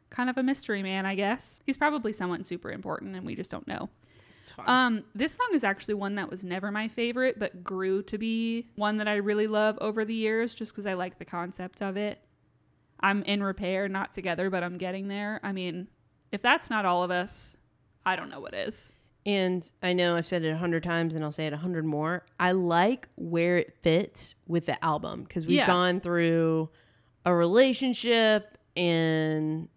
[0.09, 1.61] Kind of a mystery man, I guess.
[1.65, 3.89] He's probably someone super important and we just don't know.
[4.65, 8.70] Um, this song is actually one that was never my favorite, but grew to be
[8.76, 11.97] one that I really love over the years just because I like the concept of
[11.97, 12.20] it.
[12.99, 15.39] I'm in repair, not together, but I'm getting there.
[15.43, 15.88] I mean,
[16.32, 17.57] if that's not all of us,
[18.08, 18.91] I don't know what is.
[19.26, 21.84] and I know I've said it a hundred times and I'll say it a hundred
[21.86, 22.26] more.
[22.39, 25.68] I like where it fits with the album because we've Yeah.
[25.68, 26.70] gone through
[27.26, 29.68] a relationship and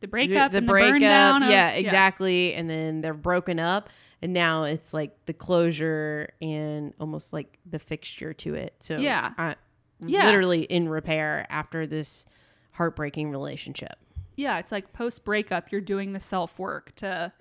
[0.00, 1.42] The breakup, the and the burn down.
[1.42, 2.54] of- yeah, exactly.
[2.54, 3.90] And then they're broken up,
[4.22, 8.74] and now it's like the closure and almost like the fixture to it.
[8.80, 9.32] So Yeah.
[9.36, 9.56] I,
[10.00, 10.24] Yeah.
[10.24, 12.24] literally in repair after this
[12.72, 13.96] heartbreaking relationship.
[14.36, 17.32] Yeah, it's like post breakup, you're doing the self work to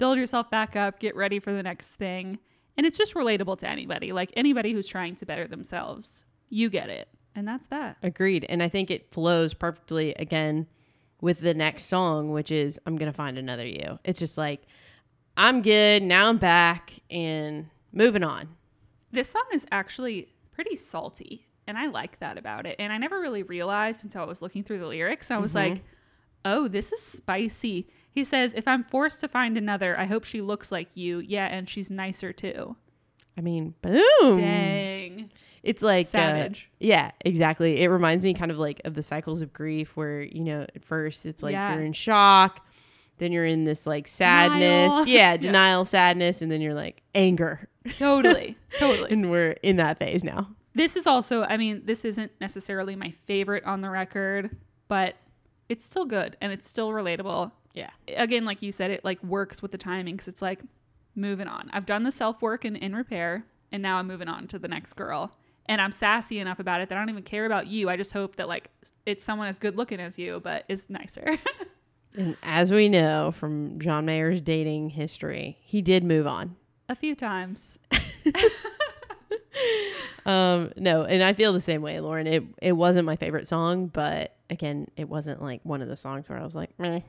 [0.00, 2.38] build yourself back up, get ready for the next thing.
[2.76, 6.24] And it's just relatable to anybody, like anybody who's trying to better themselves.
[6.48, 7.08] You get it.
[7.36, 7.98] And that's that.
[8.02, 8.44] Agreed.
[8.48, 10.66] And I think it flows perfectly again
[11.20, 13.98] with the next song, which is I'm gonna find another you.
[14.04, 14.62] It's just like
[15.36, 16.28] I'm good now.
[16.28, 18.48] I'm back and moving on.
[19.12, 21.46] This song is actually pretty salty.
[21.66, 22.76] And I like that about it.
[22.78, 25.30] And I never really realized until I was looking through the lyrics.
[25.30, 25.54] I was Mhm.
[25.54, 25.84] like,
[26.44, 27.88] oh, this is spicy.
[28.12, 31.20] He says, if I'm forced to find another, I hope she looks like you.
[31.20, 32.76] Yeah, and she's nicer too.
[33.38, 34.36] I mean, boom.
[34.36, 35.30] Dang.
[35.62, 36.70] It's like uh, Savage.
[36.80, 37.80] yeah, exactly.
[37.82, 40.84] It reminds me kind of like of the cycles of grief where, you know, at
[40.84, 41.74] first it's like Yeah.
[41.74, 42.66] you're in shock,
[43.18, 44.88] then you're in this like sadness.
[44.90, 45.06] Denial.
[45.06, 45.36] Yeah, Yeah.
[45.36, 47.68] denial, sadness, and then you're like anger.
[47.98, 48.56] Totally.
[48.78, 49.10] totally.
[49.12, 50.48] And we're in that phase now.
[50.74, 54.56] This is also, I mean, this isn't necessarily my favorite on the record,
[54.88, 55.16] but
[55.68, 57.52] it's still good and it's still relatable.
[57.74, 57.90] Yeah.
[58.16, 60.60] Again, like you said, it like works with the timing because it's like
[61.14, 61.70] moving on.
[61.72, 64.68] I've done the self work and in repair, and now I'm moving on to the
[64.68, 65.32] next girl.
[65.66, 67.88] And I'm sassy enough about it that I don't even care about you.
[67.88, 68.70] I just hope that like
[69.06, 71.38] it's someone as good looking as you, but is nicer.
[72.16, 76.56] And as we know from John Mayer's dating history, he did move on.
[76.88, 77.78] A few times.
[80.26, 82.26] Um, no, and I feel the same way, Lauren.
[82.26, 86.28] It it wasn't my favorite song, but again, it wasn't like one of the songs
[86.28, 87.00] where I was like, Meh.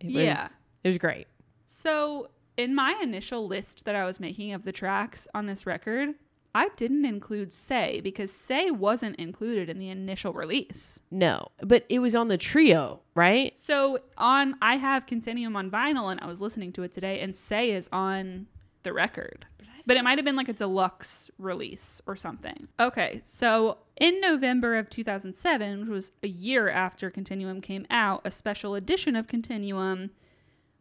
[0.00, 0.42] It Yeah.
[0.42, 1.26] was it was great.
[1.66, 6.14] So, in my initial list that I was making of the tracks on this record,
[6.54, 10.98] I didn't include Say because Say wasn't included in the initial release.
[11.10, 13.56] No, but it was on the trio, right?
[13.56, 17.34] So, on I have Continuum on vinyl and I was listening to it today and
[17.36, 18.46] Say is on
[18.82, 19.46] the record.
[19.58, 22.68] But it might have been like a deluxe release or something.
[22.78, 28.30] Okay, so in November of 2007, which was a year after Continuum came out, a
[28.30, 30.10] special edition of Continuum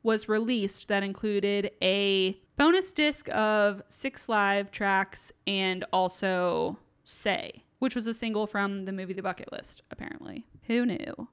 [0.04, 7.96] was released that included a bonus disc of six live tracks and also Say, which
[7.96, 10.46] was a single from the movie The Bucket List, apparently.
[10.68, 11.28] Who knew?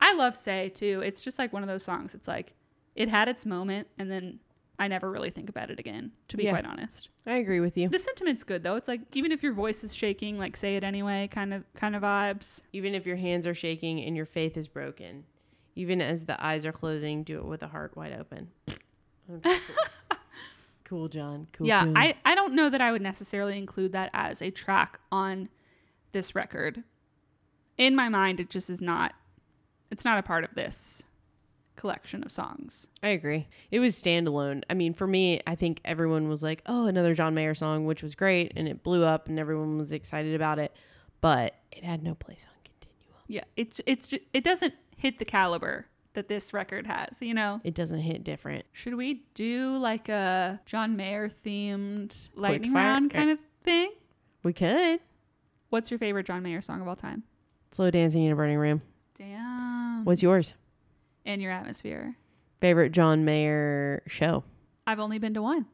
[0.00, 1.02] I love Say too.
[1.04, 2.14] It's just like one of those songs.
[2.14, 2.54] It's like
[2.94, 4.40] it had its moment and then
[4.82, 6.50] I never really think about it again, to be Yeah.
[6.50, 7.08] quite honest.
[7.24, 7.88] I agree with you.
[7.88, 8.74] The sentiment's good though.
[8.74, 11.94] It's like even if your voice is shaking, like say it anyway, kind of kind
[11.94, 12.62] of vibes.
[12.72, 15.22] Even if your hands are shaking and your faith is broken,
[15.76, 18.48] even as the eyes are closing, do it with a heart wide open.
[20.84, 21.46] cool, John.
[21.52, 21.66] Cool.
[21.66, 21.86] yeah.
[21.94, 25.48] I, I don't know that I would necessarily include that as a track on
[26.12, 26.82] this record.
[27.78, 29.14] In my mind, it just is not
[29.90, 31.02] it's not a part of this
[31.76, 32.88] collection of songs.
[33.02, 33.48] I agree.
[33.70, 34.62] It was standalone.
[34.70, 38.02] I mean, for me, I think everyone was like, "Oh, another John Mayer song," which
[38.02, 40.74] was great, and it blew up, and everyone was excited about it.
[41.20, 43.16] But it had no place on Continuum.
[43.28, 47.60] Yeah, it's it's ju- it doesn't hit the caliber that this record has, you know.
[47.64, 48.66] It doesn't hit different.
[48.72, 53.92] Should we do like a John Mayer themed lightning fire- round kind of thing?
[54.42, 55.00] We could
[55.70, 57.22] What's your favorite John Mayer song of all time?
[57.70, 58.82] slow dancing in a burning room.
[59.16, 60.04] Damn.
[60.04, 60.52] What's yours?
[61.24, 62.16] In your atmosphere?
[62.60, 64.44] Favorite John Mayer show?
[64.86, 65.66] I've only been to one.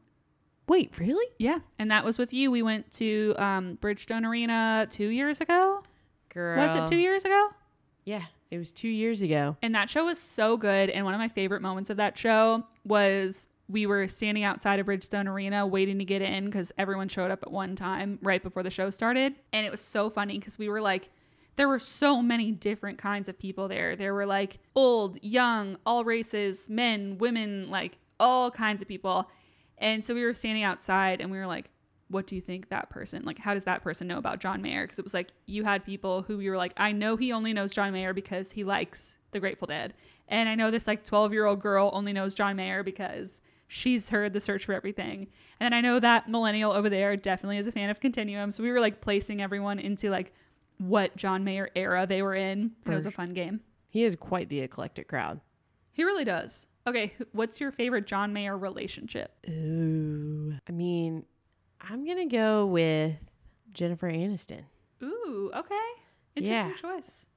[0.67, 1.25] Wait, really?
[1.39, 2.51] Yeah, and that was with you.
[2.51, 5.83] We went to um, Bridgestone Arena two years ago.
[6.29, 6.57] Girl.
[6.59, 7.49] Was it two years ago?
[8.05, 9.57] Yeah, it was two years ago.
[9.63, 10.89] And that show was so good.
[10.91, 14.87] And one of my favorite moments of that show was we were standing outside of
[14.87, 18.63] Bridgestone Arena waiting to get in because everyone showed up at one time right before
[18.63, 19.35] the show started.
[19.53, 21.09] And it was so funny because we were like,
[21.59, 23.93] there were so many different kinds of people there.
[23.93, 29.29] There were like old, young, all races, men, women, like all kinds of people.
[29.77, 31.69] And so we were standing outside and we were like,
[32.07, 34.83] what do you think that person like how does that person know about John Mayer
[34.83, 37.53] because it was like you had people who you were like I know he only
[37.53, 39.93] knows John Mayer because he likes the Grateful Dead
[40.27, 44.09] and I know this like 12 year old girl only knows John Mayer because she's
[44.09, 45.27] heard the search for everything
[45.59, 48.71] and I know that millennial over there definitely is a fan of Continuum so we
[48.71, 50.33] were like placing everyone into like
[50.79, 53.59] what John Mayer era they were in it was a fun game
[53.89, 55.39] He is quite the eclectic crowd.
[55.91, 60.53] he really does okay what's your favorite John Mayer relationship Ooh.
[60.67, 61.25] I mean,
[61.81, 63.15] I'm gonna go with
[63.73, 64.63] Jennifer Aniston.
[65.03, 65.75] ooh okay
[66.35, 66.75] interesting Yeah.
[66.75, 67.27] choice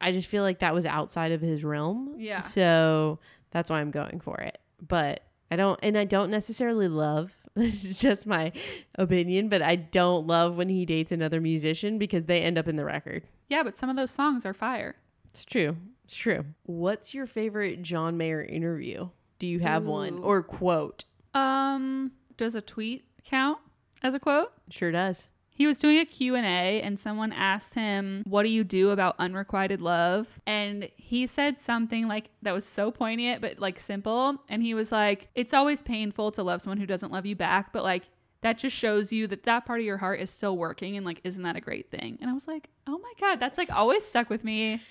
[0.00, 2.16] I just feel like that was outside of his realm.
[2.18, 2.42] Yeah.
[2.42, 3.18] So
[3.50, 4.58] that's why I'm going for it.
[4.86, 7.32] But I don't, and I don't necessarily love.
[7.62, 8.52] This is just my
[8.96, 12.76] opinion, but I don't love when he dates another musician because they end up in
[12.76, 13.22] the record.
[13.48, 14.94] yeah but some of those songs are fire
[15.30, 15.76] It's true.
[16.04, 16.44] It's true.
[16.64, 19.08] What's your favorite John Mayer interview?
[19.38, 21.04] Do you have one or quote?
[21.34, 23.58] Um, does a tweet count
[24.02, 24.52] as a quote?
[24.70, 25.28] Sure does.
[25.56, 29.80] He was doing a Q&A and someone asked him, "What do you do about unrequited
[29.80, 34.74] love?" And he said something like that was so poignant but like simple, and he
[34.74, 38.10] was like, "It's always painful to love someone who doesn't love you back, but like
[38.42, 41.22] that just shows you that that part of your heart is still working and like
[41.24, 44.04] isn't that a great thing?" And I was like, "Oh my god, that's like always
[44.04, 44.82] stuck with me."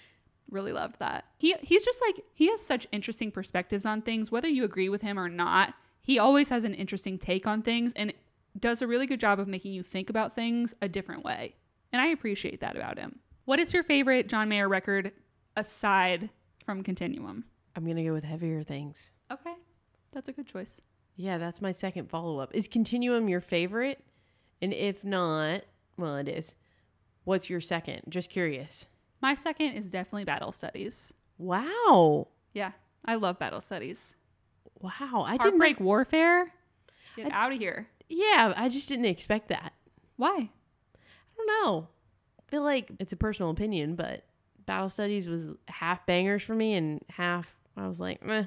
[0.50, 1.26] Really loved that.
[1.38, 5.04] He he's just like he has such interesting perspectives on things whether you agree with
[5.04, 5.76] him or not.
[6.02, 8.14] He always has an interesting take on things and
[8.60, 11.56] does a really good job of making you think about things a different way.
[11.92, 13.20] And I appreciate that about him.
[13.46, 15.12] What is your favorite John Mayer record
[15.56, 16.30] aside
[16.66, 17.46] from Continuum?
[17.76, 19.12] I'm gonna go with heavier things.
[19.32, 19.54] Okay.
[20.12, 20.82] That's a good choice.
[21.18, 22.54] Yeah, that's my second follow up.
[22.56, 24.04] Is Continuum your favorite?
[24.62, 25.64] And if not,
[25.98, 26.56] well, it is.
[27.24, 28.02] What's your second?
[28.10, 28.88] Just curious.
[29.22, 31.14] My second is definitely Battle Studies.
[31.38, 32.28] Wow.
[32.54, 32.72] Yeah,
[33.04, 34.16] I love Battle Studies.
[34.80, 35.24] Wow.
[35.26, 35.42] I didn't.
[35.52, 36.54] Heartbreak Warfare.
[37.16, 37.88] Get I- out of here.
[38.10, 39.74] Yeah, I just didn't expect that.
[40.18, 40.50] Why?
[40.96, 41.88] I don't know.
[42.40, 44.24] I feel like it's a personal opinion, but
[44.66, 47.48] Battle Studies was half bangers for me and half
[47.78, 48.46] I was like, meh.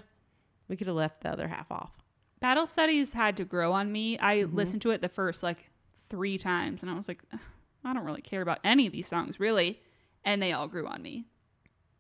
[0.68, 1.92] We could have left the other half off.
[2.40, 4.18] Battle Studies had to grow on me.
[4.18, 4.54] I Mhm.
[4.54, 5.70] listened to it the first like
[6.08, 7.22] three times and I was like,
[7.84, 9.82] I don't really care about any of these songs really.
[10.24, 11.26] And they all grew on me.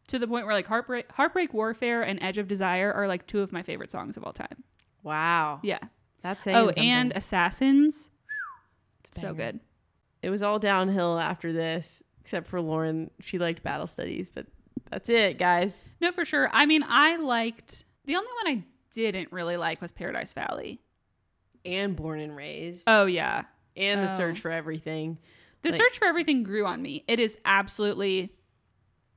[0.08, 3.40] To the point where like Heartbreak Heartbreak Warfare and Edge of Desire are like two
[3.40, 4.64] of my favorite songs of all time.
[5.02, 5.60] Wow.
[5.62, 5.80] Yeah.
[6.22, 6.90] That's oh, saying oh, something.
[6.90, 8.10] and Assassins.
[9.04, 9.60] It's So good.
[10.22, 13.10] It was all downhill after this, except for Lauren.
[13.20, 14.46] She liked Battle Studies, but
[14.90, 15.88] that's it, guys.
[16.00, 16.50] No, for sure.
[16.52, 20.80] I mean, I liked the only one I didn't really like was Paradise Valley.
[21.64, 22.84] And Born and Raised.
[22.86, 23.44] Oh yeah.
[23.76, 24.16] and The oh.
[24.16, 25.18] Search for Everything.
[25.62, 27.04] The Like- search for everything grew on me.
[27.08, 28.32] It is absolutely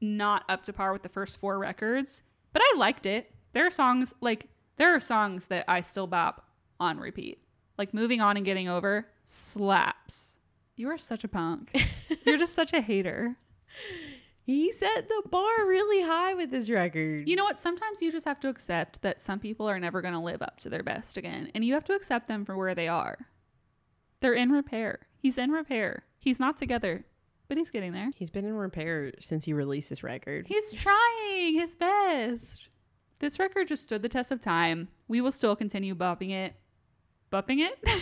[0.02, 3.32] not up to par with the first four records, but I liked it.
[3.54, 4.48] There are songs like
[4.78, 6.48] there are songs that I still bop
[6.82, 7.40] on repeat.
[7.78, 10.38] Like moving on and getting over slaps.
[10.76, 11.72] You are such a punk.
[12.26, 13.38] You're just such a hater.
[14.44, 17.30] He set the bar really high with this record.
[17.30, 17.60] You know what?
[17.60, 20.60] Sometimes you just have to accept that some people are never going to live up
[20.62, 23.28] to their best again, and you have to accept them for where they are.
[24.20, 25.00] They're in repair.
[25.20, 26.04] He's in repair.
[26.20, 27.06] He's not together,
[27.48, 28.12] but he's getting there.
[28.16, 30.48] He's been in repair since he released this record.
[30.48, 32.68] He's trying his best.
[33.20, 34.88] This record just stood the test of time.
[35.08, 36.56] We will still continue bopping it.
[37.32, 37.80] Bopping it?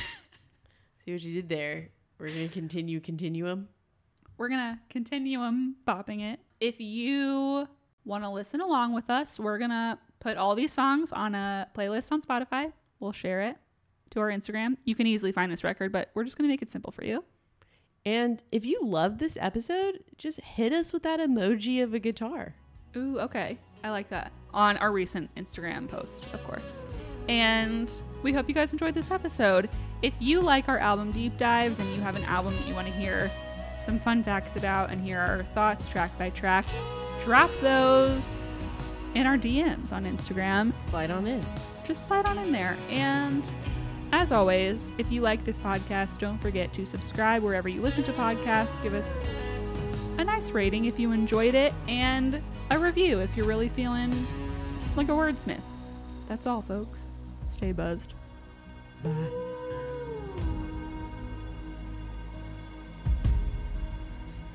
[1.05, 1.89] See what you did there.
[2.17, 3.69] We're gonna continue continuum.
[4.37, 6.39] we're going to continue 'em bopping it.
[6.61, 7.67] If you
[8.05, 11.67] want to listen along with us, we're going to put all these songs on a
[11.75, 12.71] playlist on Spotify.
[13.01, 13.57] We'll share it
[14.11, 14.77] to our Instagram.
[14.85, 17.03] You can easily find this record, but we're just going to make it simple for
[17.05, 17.23] you.
[18.05, 22.55] And if you love this episode, just hit us with that emoji of a guitar.
[22.95, 23.57] Ooh, okay.
[23.83, 24.31] I like that.
[24.53, 26.85] On our recent Instagram post, of course.
[27.29, 29.69] And we hope you guys enjoyed this episode.
[30.01, 32.87] If you like our album deep dives and you have an album that you want
[32.87, 33.31] to hear
[33.79, 36.65] some fun facts about and hear our thoughts track by track,
[37.23, 38.49] drop those
[39.13, 40.73] in our DMs on Instagram.
[40.89, 41.45] Slide on in.
[41.85, 42.75] Just slide on in there.
[42.89, 43.47] And
[44.11, 48.13] as always, if you like this podcast, don't forget to subscribe wherever you listen to
[48.13, 48.81] podcasts.
[48.81, 49.21] Give us
[50.17, 54.11] a nice rating if you enjoyed it and a review if you're really feeling
[54.95, 55.61] like a wordsmith.
[56.27, 57.13] That's all, folks.
[57.49, 58.13] Stay buzzed.
[59.03, 59.09] Bye.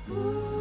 [0.09, 0.54] Ooh.